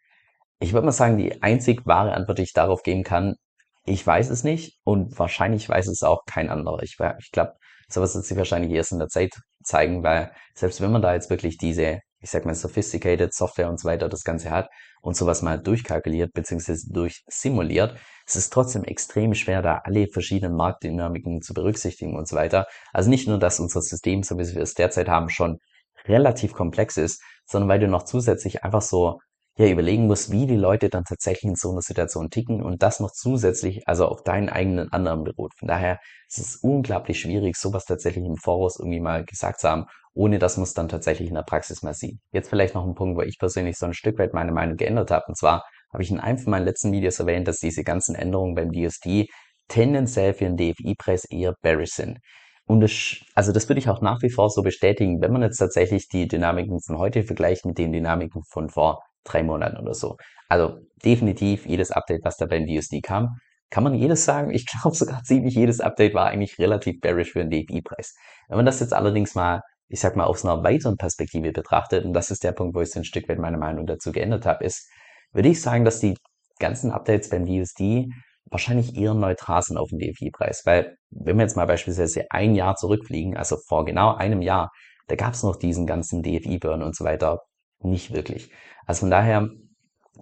Ich 0.60 0.72
würde 0.72 0.86
mal 0.86 0.92
sagen, 0.92 1.18
die 1.18 1.42
einzig 1.42 1.86
wahre 1.86 2.14
Antwort, 2.14 2.38
die 2.38 2.42
ich 2.42 2.52
darauf 2.52 2.82
geben 2.82 3.04
kann, 3.04 3.36
ich 3.84 4.06
weiß 4.06 4.30
es 4.30 4.44
nicht 4.44 4.78
und 4.84 5.18
wahrscheinlich 5.18 5.68
weiß 5.68 5.86
es 5.88 6.02
auch 6.02 6.24
kein 6.26 6.50
anderer. 6.50 6.82
Ich, 6.82 6.96
ich 7.20 7.30
glaube, 7.30 7.52
sowas 7.88 8.14
wird 8.14 8.24
sich 8.24 8.36
wahrscheinlich 8.36 8.72
erst 8.72 8.92
in 8.92 8.98
der 8.98 9.08
Zeit 9.08 9.34
zeigen, 9.62 10.02
weil 10.02 10.32
selbst 10.54 10.80
wenn 10.80 10.92
man 10.92 11.02
da 11.02 11.14
jetzt 11.14 11.30
wirklich 11.30 11.56
diese, 11.56 12.00
ich 12.20 12.30
sag 12.30 12.44
mal, 12.44 12.54
sophisticated 12.54 13.32
Software 13.32 13.68
und 13.70 13.80
so 13.80 13.88
weiter 13.88 14.08
das 14.08 14.24
Ganze 14.24 14.50
hat 14.50 14.68
und 15.00 15.16
sowas 15.16 15.42
mal 15.42 15.58
durchkalkuliert 15.58 16.32
bzw. 16.32 16.76
durchsimuliert, 16.92 17.96
es 18.26 18.36
ist 18.36 18.52
trotzdem 18.52 18.84
extrem 18.84 19.34
schwer, 19.34 19.62
da 19.62 19.80
alle 19.84 20.08
verschiedenen 20.08 20.56
Marktdynamiken 20.56 21.40
zu 21.40 21.54
berücksichtigen 21.54 22.16
und 22.16 22.28
so 22.28 22.36
weiter. 22.36 22.66
Also 22.92 23.08
nicht 23.08 23.26
nur, 23.26 23.38
dass 23.38 23.60
unser 23.60 23.80
System, 23.80 24.22
so 24.22 24.38
wie 24.38 24.54
wir 24.54 24.62
es 24.62 24.74
derzeit 24.74 25.08
haben, 25.08 25.30
schon 25.30 25.58
relativ 26.04 26.52
komplex 26.52 26.96
ist, 26.96 27.22
sondern 27.46 27.68
weil 27.68 27.80
du 27.80 27.88
noch 27.88 28.04
zusätzlich 28.04 28.64
einfach 28.64 28.82
so 28.82 29.20
ja 29.66 29.72
überlegen 29.72 30.06
musst, 30.06 30.30
wie 30.30 30.46
die 30.46 30.56
Leute 30.56 30.88
dann 30.88 31.04
tatsächlich 31.04 31.44
in 31.50 31.56
so 31.56 31.72
einer 31.72 31.82
Situation 31.82 32.30
ticken 32.30 32.62
und 32.62 32.82
das 32.82 33.00
noch 33.00 33.10
zusätzlich, 33.10 33.86
also 33.86 34.06
auf 34.06 34.22
deinen 34.22 34.48
eigenen 34.48 34.92
anderen 34.92 35.24
beruht. 35.24 35.52
Von 35.58 35.68
daher 35.68 35.98
ist 36.28 36.38
es 36.38 36.56
unglaublich 36.56 37.20
schwierig, 37.20 37.56
sowas 37.56 37.84
tatsächlich 37.84 38.24
im 38.24 38.36
Voraus 38.36 38.78
irgendwie 38.78 39.00
mal 39.00 39.24
gesagt 39.24 39.60
zu 39.60 39.68
haben, 39.68 39.86
ohne 40.14 40.38
dass 40.38 40.56
man 40.56 40.64
es 40.64 40.74
dann 40.74 40.88
tatsächlich 40.88 41.28
in 41.28 41.34
der 41.34 41.42
Praxis 41.42 41.82
mal 41.82 41.94
sieht. 41.94 42.20
Jetzt 42.32 42.48
vielleicht 42.48 42.74
noch 42.74 42.86
ein 42.86 42.94
Punkt, 42.94 43.18
wo 43.18 43.22
ich 43.22 43.38
persönlich 43.38 43.76
so 43.76 43.86
ein 43.86 43.94
Stück 43.94 44.18
weit 44.18 44.32
meine 44.32 44.52
Meinung 44.52 44.76
geändert 44.76 45.10
habe. 45.10 45.24
Und 45.26 45.36
zwar 45.36 45.64
habe 45.92 46.02
ich 46.02 46.10
in 46.10 46.20
einem 46.20 46.38
von 46.38 46.52
meinen 46.52 46.64
letzten 46.64 46.92
Videos 46.92 47.18
erwähnt, 47.18 47.48
dass 47.48 47.58
diese 47.58 47.82
ganzen 47.82 48.14
Änderungen 48.14 48.54
beim 48.54 48.70
DSD 48.70 49.26
tendenziell 49.66 50.34
für 50.34 50.44
den 50.44 50.56
DFI-Preis 50.56 51.24
eher 51.24 51.54
bearish 51.62 51.90
sind. 51.90 52.18
Und 52.66 52.80
das, 52.80 53.16
also 53.34 53.50
das 53.50 53.68
würde 53.68 53.80
ich 53.80 53.88
auch 53.88 54.02
nach 54.02 54.22
wie 54.22 54.30
vor 54.30 54.50
so 54.50 54.62
bestätigen, 54.62 55.20
wenn 55.20 55.32
man 55.32 55.42
jetzt 55.42 55.56
tatsächlich 55.56 56.08
die 56.08 56.28
Dynamiken 56.28 56.80
von 56.80 56.98
heute 56.98 57.24
vergleicht 57.24 57.64
mit 57.64 57.78
den 57.78 57.92
Dynamiken 57.92 58.42
von 58.44 58.68
vor 58.68 59.02
drei 59.28 59.42
Monaten 59.42 59.76
oder 59.78 59.94
so. 59.94 60.16
Also 60.48 60.78
definitiv 61.04 61.66
jedes 61.66 61.90
Update, 61.90 62.24
was 62.24 62.36
da 62.36 62.46
beim 62.46 62.66
DSD 62.66 63.00
kam, 63.00 63.36
kann 63.70 63.84
man 63.84 63.94
jedes 63.94 64.24
sagen. 64.24 64.50
Ich 64.50 64.66
glaube 64.82 64.96
sogar 64.96 65.22
ziemlich 65.22 65.54
jedes 65.54 65.80
Update 65.80 66.14
war 66.14 66.26
eigentlich 66.26 66.58
relativ 66.58 67.00
bearish 67.00 67.32
für 67.32 67.44
den 67.44 67.50
DFI-Preis. 67.50 68.14
Wenn 68.48 68.56
man 68.56 68.66
das 68.66 68.80
jetzt 68.80 68.94
allerdings 68.94 69.34
mal, 69.34 69.60
ich 69.88 70.00
sag 70.00 70.16
mal, 70.16 70.24
aus 70.24 70.44
einer 70.44 70.62
weiteren 70.62 70.96
Perspektive 70.96 71.52
betrachtet, 71.52 72.04
und 72.04 72.12
das 72.12 72.30
ist 72.30 72.44
der 72.44 72.52
Punkt, 72.52 72.74
wo 72.74 72.80
ich 72.80 72.90
so 72.90 73.00
ein 73.00 73.04
Stück 73.04 73.28
weit 73.28 73.38
meine 73.38 73.58
Meinung 73.58 73.86
dazu 73.86 74.12
geändert 74.12 74.46
habe, 74.46 74.64
ist, 74.64 74.88
würde 75.32 75.48
ich 75.48 75.60
sagen, 75.60 75.84
dass 75.84 76.00
die 76.00 76.16
ganzen 76.58 76.90
Updates 76.90 77.28
beim 77.28 77.46
DSD 77.46 78.08
wahrscheinlich 78.50 78.96
eher 78.96 79.14
neutral 79.14 79.62
sind 79.62 79.76
auf 79.76 79.90
den 79.90 79.98
DFI-Preis. 79.98 80.62
Weil, 80.64 80.96
wenn 81.10 81.36
wir 81.36 81.42
jetzt 81.42 81.56
mal 81.56 81.66
beispielsweise 81.66 82.24
ein 82.30 82.54
Jahr 82.54 82.76
zurückfliegen, 82.76 83.36
also 83.36 83.56
vor 83.66 83.84
genau 83.84 84.14
einem 84.14 84.42
Jahr, 84.42 84.70
da 85.08 85.16
gab 85.16 85.34
es 85.34 85.42
noch 85.42 85.56
diesen 85.56 85.86
ganzen 85.86 86.22
DFI-Burn 86.22 86.82
und 86.82 86.96
so 86.96 87.04
weiter 87.04 87.40
nicht 87.80 88.12
wirklich. 88.12 88.50
Also 88.86 89.00
von 89.00 89.10
daher, 89.10 89.48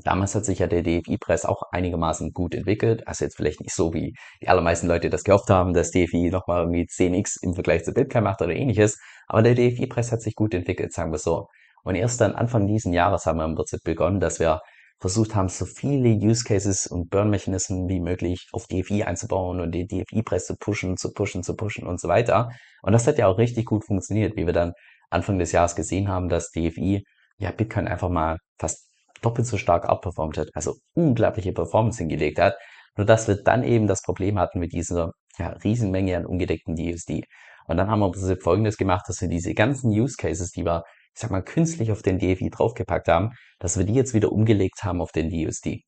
damals 0.04 0.34
hat 0.34 0.44
sich 0.44 0.58
ja 0.58 0.66
der 0.66 0.82
DFI-Preis 0.82 1.44
auch 1.44 1.62
einigermaßen 1.70 2.32
gut 2.32 2.54
entwickelt. 2.54 3.06
Also 3.06 3.25
jetzt 3.25 3.36
vielleicht 3.36 3.60
nicht 3.60 3.75
so, 3.75 3.94
wie 3.94 4.14
die 4.42 4.48
allermeisten 4.48 4.88
Leute 4.88 5.10
das 5.10 5.25
gehofft 5.25 5.50
haben, 5.50 5.72
dass 5.72 5.90
DFI 5.90 6.30
nochmal 6.30 6.62
irgendwie 6.62 6.86
10x 6.86 7.38
im 7.42 7.54
Vergleich 7.54 7.84
zu 7.84 7.92
Bitcoin 7.92 8.25
macht 8.25 8.42
oder 8.42 8.54
ähnliches. 8.54 8.98
Aber 9.26 9.42
der 9.42 9.54
DFI-Preis 9.54 10.12
hat 10.12 10.22
sich 10.22 10.34
gut 10.34 10.54
entwickelt, 10.54 10.92
sagen 10.92 11.12
wir 11.12 11.18
so. 11.18 11.46
Und 11.82 11.94
erst 11.94 12.20
dann 12.20 12.34
Anfang 12.34 12.66
diesen 12.66 12.92
Jahres 12.92 13.26
haben 13.26 13.38
wir 13.38 13.44
im 13.44 13.54
Prinzip 13.54 13.80
begonnen, 13.84 14.20
dass 14.20 14.40
wir 14.40 14.60
versucht 14.98 15.34
haben, 15.34 15.48
so 15.48 15.66
viele 15.66 16.08
Use 16.08 16.44
Cases 16.44 16.86
und 16.86 17.10
Burn-Mechanismen 17.10 17.88
wie 17.88 18.00
möglich 18.00 18.49
auf 18.52 18.66
DFI 18.66 19.04
einzubauen 19.04 19.60
und 19.60 19.73
den 19.73 19.86
DFI-Preis 19.86 20.47
zu 20.47 20.56
pushen, 20.56 20.97
zu 20.97 21.12
pushen, 21.12 21.42
zu 21.42 21.54
pushen 21.54 21.86
und 21.86 22.00
so 22.00 22.08
weiter. 22.08 22.49
Und 22.82 22.92
das 22.92 23.06
hat 23.06 23.19
ja 23.19 23.26
auch 23.26 23.38
richtig 23.38 23.66
gut 23.66 23.84
funktioniert, 23.84 24.36
wie 24.36 24.47
wir 24.47 24.54
dann 24.54 24.73
Anfang 25.10 25.38
des 25.38 25.52
Jahres 25.52 25.76
gesehen 25.76 26.08
haben, 26.08 26.28
dass 26.28 26.50
DFI 26.50 27.04
ja 27.38 27.50
Bitcoin 27.50 27.88
einfach 27.88 28.08
mal 28.08 28.38
fast 28.58 28.88
doppelt 29.22 29.46
so 29.46 29.56
stark 29.56 29.88
outperformt 29.88 30.38
hat, 30.38 30.49
also 30.54 30.75
unglaubliche 30.94 31.52
Performance 31.52 31.99
hingelegt 31.99 32.38
hat. 32.38 32.54
Nur 32.96 33.06
dass 33.06 33.28
wir 33.28 33.42
dann 33.42 33.62
eben 33.62 33.86
das 33.86 34.02
Problem 34.02 34.38
hatten 34.38 34.58
mit 34.58 34.72
dieser 34.72 35.12
ja, 35.38 35.49
Riesenmenge 35.49 36.16
an 36.16 36.26
ungedeckten 36.26 36.76
DUSD. 36.76 37.25
Und 37.66 37.76
dann 37.76 37.90
haben 37.90 38.00
wir 38.00 38.12
im 38.14 38.40
Folgendes 38.40 38.76
gemacht, 38.76 39.04
dass 39.08 39.20
wir 39.20 39.28
diese 39.28 39.52
ganzen 39.54 39.90
Use 39.90 40.16
Cases, 40.16 40.50
die 40.50 40.64
wir, 40.64 40.82
ich 41.14 41.20
sag 41.20 41.30
mal, 41.30 41.42
künstlich 41.42 41.92
auf 41.92 42.02
den 42.02 42.18
DFI 42.18 42.50
draufgepackt 42.50 43.08
haben, 43.08 43.30
dass 43.58 43.76
wir 43.76 43.84
die 43.84 43.94
jetzt 43.94 44.14
wieder 44.14 44.32
umgelegt 44.32 44.82
haben 44.82 45.00
auf 45.00 45.12
den 45.12 45.30
DUSD 45.30 45.82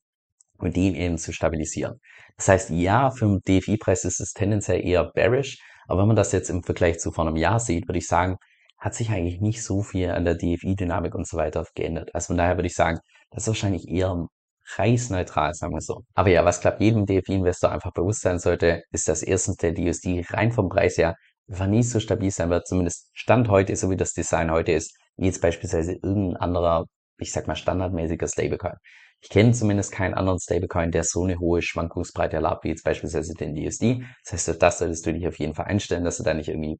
und 0.57 0.75
den 0.75 0.93
eben 0.93 1.17
zu 1.17 1.33
stabilisieren. 1.33 1.99
Das 2.37 2.47
heißt, 2.47 2.69
ja, 2.71 3.11
für 3.11 3.25
den 3.25 3.39
DFI-Preis 3.47 4.05
ist 4.05 4.19
es 4.19 4.33
tendenziell 4.33 4.85
eher 4.85 5.11
bearish, 5.13 5.57
aber 5.87 6.01
wenn 6.01 6.07
man 6.07 6.15
das 6.15 6.31
jetzt 6.31 6.49
im 6.49 6.63
Vergleich 6.63 6.99
zu 6.99 7.11
vor 7.11 7.25
einem 7.25 7.37
Jahr 7.37 7.59
sieht, 7.59 7.87
würde 7.87 7.97
ich 7.97 8.07
sagen, 8.07 8.37
hat 8.79 8.95
sich 8.95 9.09
eigentlich 9.09 9.41
nicht 9.41 9.63
so 9.63 9.83
viel 9.83 10.11
an 10.11 10.25
der 10.25 10.35
DFI-Dynamik 10.35 11.13
und 11.15 11.27
so 11.27 11.37
weiter 11.37 11.65
geändert. 11.75 12.13
Also 12.13 12.27
von 12.27 12.37
daher 12.37 12.57
würde 12.57 12.67
ich 12.67 12.75
sagen, 12.75 12.99
das 13.31 13.43
ist 13.43 13.47
wahrscheinlich 13.47 13.87
eher 13.87 14.27
preisneutral, 14.75 15.53
sagen 15.53 15.73
wir 15.73 15.81
so. 15.81 16.03
Aber 16.13 16.29
ja, 16.29 16.45
was 16.45 16.61
glaube 16.61 16.83
jedem 16.83 17.05
DFI-Investor 17.05 17.71
einfach 17.71 17.91
bewusst 17.91 18.21
sein 18.21 18.39
sollte, 18.39 18.83
ist, 18.91 19.07
dass 19.07 19.23
erstens 19.23 19.57
der 19.57 19.73
DUSD 19.73 20.25
rein 20.29 20.51
vom 20.51 20.69
Preis 20.69 20.97
her 20.97 21.15
einfach 21.49 21.67
nie 21.67 21.83
so 21.83 21.99
stabil 21.99 22.31
sein 22.31 22.49
wird, 22.49 22.67
zumindest 22.67 23.09
Stand 23.13 23.49
heute, 23.49 23.75
so 23.75 23.89
wie 23.89 23.97
das 23.97 24.13
Design 24.13 24.51
heute 24.51 24.71
ist, 24.71 24.95
wie 25.17 25.25
jetzt 25.25 25.41
beispielsweise 25.41 25.93
irgendein 25.93 26.37
anderer, 26.37 26.85
ich 27.17 27.31
sag 27.31 27.47
mal, 27.47 27.55
standardmäßiger 27.55 28.27
Stablecoin. 28.27 28.75
Ich 29.21 29.29
kenne 29.29 29.51
zumindest 29.51 29.91
keinen 29.91 30.13
anderen 30.13 30.39
Stablecoin, 30.39 30.91
der 30.91 31.03
so 31.03 31.23
eine 31.23 31.39
hohe 31.39 31.61
Schwankungsbreite 31.61 32.37
erlaubt, 32.37 32.63
wie 32.63 32.69
jetzt 32.69 32.83
beispielsweise 32.83 33.33
den 33.33 33.55
DSD. 33.55 34.03
Das 34.23 34.47
heißt, 34.47 34.61
das 34.61 34.79
solltest 34.79 35.05
du 35.05 35.13
dich 35.13 35.27
auf 35.27 35.37
jeden 35.39 35.55
Fall 35.55 35.65
einstellen, 35.65 36.05
dass 36.05 36.17
du 36.17 36.23
da 36.23 36.33
nicht 36.33 36.47
irgendwie 36.47 36.79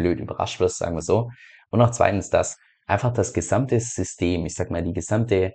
blöd 0.00 0.20
überrascht 0.20 0.60
wirst, 0.60 0.78
sagen 0.78 0.96
wir 0.96 1.02
so. 1.02 1.30
Und 1.70 1.82
auch 1.82 1.90
zweitens, 1.90 2.30
dass 2.30 2.56
einfach 2.86 3.12
das 3.12 3.32
gesamte 3.32 3.78
System, 3.78 4.46
ich 4.46 4.54
sag 4.54 4.70
mal, 4.70 4.82
die 4.82 4.92
gesamte 4.92 5.52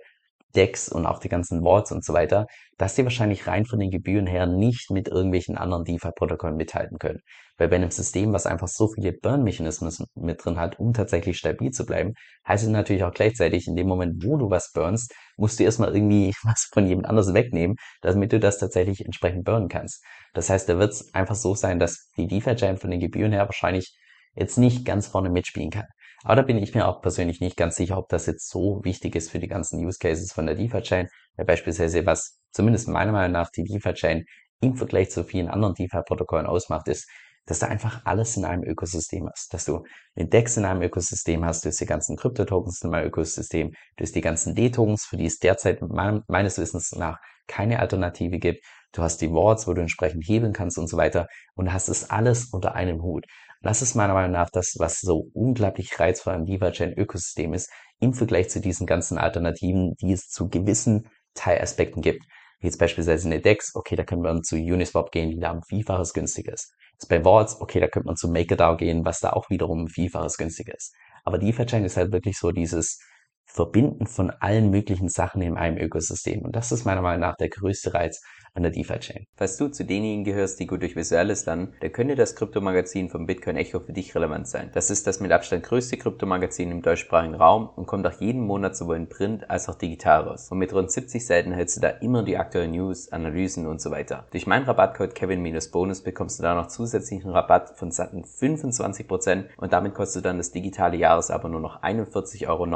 Decks 0.54 0.88
und 0.88 1.06
auch 1.06 1.18
die 1.18 1.28
ganzen 1.28 1.62
Vaults 1.62 1.92
und 1.92 2.04
so 2.04 2.14
weiter, 2.14 2.46
dass 2.78 2.94
die 2.94 3.04
wahrscheinlich 3.04 3.46
rein 3.46 3.66
von 3.66 3.78
den 3.78 3.90
Gebühren 3.90 4.26
her 4.26 4.46
nicht 4.46 4.90
mit 4.90 5.08
irgendwelchen 5.08 5.58
anderen 5.58 5.84
DeFi-Protokollen 5.84 6.56
mithalten 6.56 6.98
können. 6.98 7.20
Weil 7.58 7.68
bei 7.68 7.76
einem 7.76 7.90
System, 7.90 8.32
was 8.32 8.46
einfach 8.46 8.68
so 8.68 8.88
viele 8.88 9.12
Burn-Mechanismen 9.12 9.92
mit 10.14 10.44
drin 10.44 10.58
hat, 10.58 10.78
um 10.78 10.92
tatsächlich 10.92 11.38
stabil 11.38 11.70
zu 11.70 11.84
bleiben, 11.84 12.14
heißt 12.48 12.64
es 12.64 12.70
natürlich 12.70 13.04
auch 13.04 13.12
gleichzeitig, 13.12 13.66
in 13.66 13.76
dem 13.76 13.86
Moment, 13.86 14.24
wo 14.24 14.36
du 14.36 14.50
was 14.50 14.72
burnst, 14.72 15.14
musst 15.36 15.58
du 15.60 15.64
erstmal 15.64 15.94
irgendwie 15.94 16.32
was 16.42 16.68
von 16.72 16.86
jemand 16.86 17.06
anders 17.06 17.34
wegnehmen, 17.34 17.76
damit 18.00 18.32
du 18.32 18.40
das 18.40 18.58
tatsächlich 18.58 19.04
entsprechend 19.04 19.44
burnen 19.44 19.68
kannst. 19.68 20.02
Das 20.32 20.48
heißt, 20.48 20.68
da 20.68 20.78
wird 20.78 20.92
es 20.92 21.14
einfach 21.14 21.34
so 21.34 21.54
sein, 21.54 21.78
dass 21.78 22.10
die 22.16 22.26
DeFi-Chain 22.26 22.78
von 22.78 22.90
den 22.90 23.00
Gebühren 23.00 23.32
her 23.32 23.46
wahrscheinlich 23.46 23.94
jetzt 24.36 24.58
nicht 24.58 24.84
ganz 24.84 25.06
vorne 25.06 25.30
mitspielen 25.30 25.70
kann. 25.70 25.86
Aber 26.22 26.36
da 26.36 26.42
bin 26.42 26.58
ich 26.58 26.74
mir 26.74 26.88
auch 26.88 27.02
persönlich 27.02 27.40
nicht 27.40 27.56
ganz 27.56 27.76
sicher, 27.76 27.98
ob 27.98 28.08
das 28.08 28.26
jetzt 28.26 28.48
so 28.48 28.80
wichtig 28.84 29.14
ist 29.14 29.30
für 29.30 29.38
die 29.38 29.48
ganzen 29.48 29.84
Use 29.84 29.98
Cases 29.98 30.32
von 30.32 30.46
der 30.46 30.54
DeFi-Chain, 30.54 31.08
weil 31.36 31.46
beispielsweise 31.46 32.06
was 32.06 32.40
zumindest 32.52 32.88
meiner 32.88 33.12
Meinung 33.12 33.32
nach 33.32 33.50
die 33.50 33.64
DeFi-Chain 33.64 34.24
im 34.60 34.76
Vergleich 34.76 35.10
zu 35.10 35.24
vielen 35.24 35.48
anderen 35.48 35.74
DeFi-Protokollen 35.74 36.46
ausmacht, 36.46 36.88
ist, 36.88 37.08
dass 37.46 37.60
du 37.60 37.68
einfach 37.68 38.04
alles 38.04 38.36
in 38.36 38.44
einem 38.44 38.64
Ökosystem 38.64 39.28
hast. 39.28 39.54
Dass 39.54 39.64
du 39.64 39.84
den 40.16 40.28
DEX 40.28 40.56
in 40.56 40.64
einem 40.64 40.82
Ökosystem 40.82 41.44
hast, 41.44 41.64
du 41.64 41.68
hast 41.68 41.80
die 41.80 41.86
ganzen 41.86 42.16
Krypto-Tokens 42.16 42.82
in 42.82 42.92
einem 42.92 43.06
Ökosystem, 43.06 43.70
du 43.96 44.02
hast 44.02 44.14
die 44.14 44.20
ganzen 44.20 44.54
D-Tokens, 44.54 45.04
für 45.04 45.16
die 45.16 45.26
es 45.26 45.38
derzeit 45.38 45.80
meines 45.80 46.58
Wissens 46.58 46.92
nach 46.92 47.18
keine 47.46 47.78
Alternative 47.78 48.38
gibt. 48.38 48.64
Du 48.96 49.02
hast 49.02 49.20
die 49.20 49.30
Wards, 49.30 49.68
wo 49.68 49.74
du 49.74 49.82
entsprechend 49.82 50.24
hebeln 50.26 50.54
kannst 50.54 50.78
und 50.78 50.88
so 50.88 50.96
weiter. 50.96 51.26
Und 51.54 51.72
hast 51.72 51.88
es 51.88 52.08
alles 52.08 52.46
unter 52.46 52.74
einem 52.74 53.02
Hut. 53.02 53.26
Das 53.60 53.82
ist 53.82 53.94
meiner 53.94 54.14
Meinung 54.14 54.32
nach 54.32 54.48
das, 54.50 54.74
was 54.78 55.00
so 55.00 55.28
unglaublich 55.34 56.00
reizvoll 56.00 56.34
am 56.34 56.46
DeFi-Chain-Ökosystem 56.46 57.52
ist, 57.52 57.70
im 58.00 58.14
Vergleich 58.14 58.48
zu 58.48 58.60
diesen 58.60 58.86
ganzen 58.86 59.18
Alternativen, 59.18 59.94
die 60.00 60.12
es 60.12 60.28
zu 60.28 60.48
gewissen 60.48 61.08
Teilaspekten 61.34 62.00
gibt. 62.00 62.24
Jetzt 62.60 62.78
beispielsweise 62.78 63.28
eine 63.28 63.40
DEX, 63.40 63.74
okay, 63.74 63.96
da 63.96 64.04
können 64.04 64.22
wir 64.22 64.42
zu 64.42 64.56
Uniswap 64.56 65.10
gehen, 65.10 65.30
die 65.30 65.40
da 65.40 65.50
um 65.50 65.62
Vielfaches 65.62 66.14
günstiger 66.14 66.54
ist. 66.54 66.72
Jetzt 66.92 67.08
bei 67.08 67.22
Vaults, 67.22 67.60
okay, 67.60 67.80
da 67.80 67.88
könnte 67.88 68.06
man 68.06 68.16
zu 68.16 68.28
MakerDAO 68.28 68.78
gehen, 68.78 69.04
was 69.04 69.20
da 69.20 69.30
auch 69.30 69.50
wiederum 69.50 69.82
um 69.82 69.88
Vielfaches 69.88 70.38
günstiger 70.38 70.74
ist. 70.74 70.94
Aber 71.24 71.36
DeFi-Chain 71.36 71.84
ist 71.84 71.98
halt 71.98 72.12
wirklich 72.12 72.38
so 72.38 72.50
dieses 72.50 72.98
Verbinden 73.44 74.06
von 74.06 74.30
allen 74.30 74.70
möglichen 74.70 75.08
Sachen 75.08 75.42
in 75.42 75.56
einem 75.56 75.76
Ökosystem. 75.78 76.42
Und 76.42 76.56
das 76.56 76.72
ist 76.72 76.84
meiner 76.84 77.02
Meinung 77.02 77.20
nach 77.20 77.36
der 77.36 77.48
größte 77.48 77.94
Reiz 77.94 78.20
von 78.56 78.62
der 78.62 78.72
DeFi-Chain. 78.72 79.26
Falls 79.36 79.58
du 79.58 79.68
zu 79.68 79.84
denjenigen 79.84 80.24
gehörst, 80.24 80.58
die 80.58 80.66
gut 80.66 80.80
durch 80.80 80.96
Visuelles 80.96 81.44
lernen, 81.44 81.74
dann 81.80 81.92
könnte 81.92 82.14
das 82.14 82.34
Kryptomagazin 82.36 83.10
vom 83.10 83.26
Bitcoin 83.26 83.56
Echo 83.56 83.80
für 83.80 83.92
dich 83.92 84.14
relevant 84.14 84.48
sein. 84.48 84.70
Das 84.72 84.88
ist 84.88 85.06
das 85.06 85.20
mit 85.20 85.30
Abstand 85.30 85.62
größte 85.62 85.98
Kryptomagazin 85.98 86.70
im 86.70 86.80
deutschsprachigen 86.80 87.34
Raum 87.34 87.68
und 87.76 87.86
kommt 87.86 88.06
auch 88.06 88.18
jeden 88.18 88.40
Monat 88.40 88.74
sowohl 88.74 88.96
in 88.96 89.10
Print 89.10 89.50
als 89.50 89.68
auch 89.68 89.74
digital 89.74 90.22
raus. 90.22 90.50
Und 90.50 90.56
mit 90.56 90.72
rund 90.72 90.90
70 90.90 91.26
Seiten 91.26 91.52
hältst 91.52 91.76
du 91.76 91.82
da 91.82 91.88
immer 91.88 92.22
die 92.22 92.38
aktuellen 92.38 92.70
News, 92.70 93.12
Analysen 93.12 93.66
und 93.66 93.82
so 93.82 93.90
weiter. 93.90 94.24
Durch 94.30 94.46
meinen 94.46 94.64
Rabattcode 94.64 95.14
Kevin-Bonus 95.14 96.00
bekommst 96.00 96.38
du 96.38 96.42
da 96.42 96.54
noch 96.54 96.68
zusätzlichen 96.68 97.30
Rabatt 97.30 97.76
von 97.76 97.90
satten 97.90 98.24
25% 98.24 99.44
und 99.58 99.74
damit 99.74 99.92
kostet 99.92 100.24
dann 100.24 100.38
das 100.38 100.50
digitale 100.50 100.96
Jahresabo 100.96 101.48
nur 101.48 101.60
noch 101.60 101.82
41,99 101.82 102.48
Euro. 102.48 102.66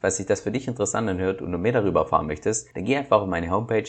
Falls 0.00 0.16
sich 0.16 0.26
das 0.26 0.40
für 0.40 0.50
dich 0.50 0.66
interessant 0.66 1.08
anhört 1.08 1.40
und 1.40 1.52
du 1.52 1.58
mehr 1.58 1.70
darüber 1.70 2.00
erfahren 2.00 2.26
möchtest, 2.26 2.74
dann 2.74 2.84
geh 2.84 2.96
einfach 2.96 3.20
auf 3.20 3.28
meine 3.28 3.52
Homepage 3.52 3.84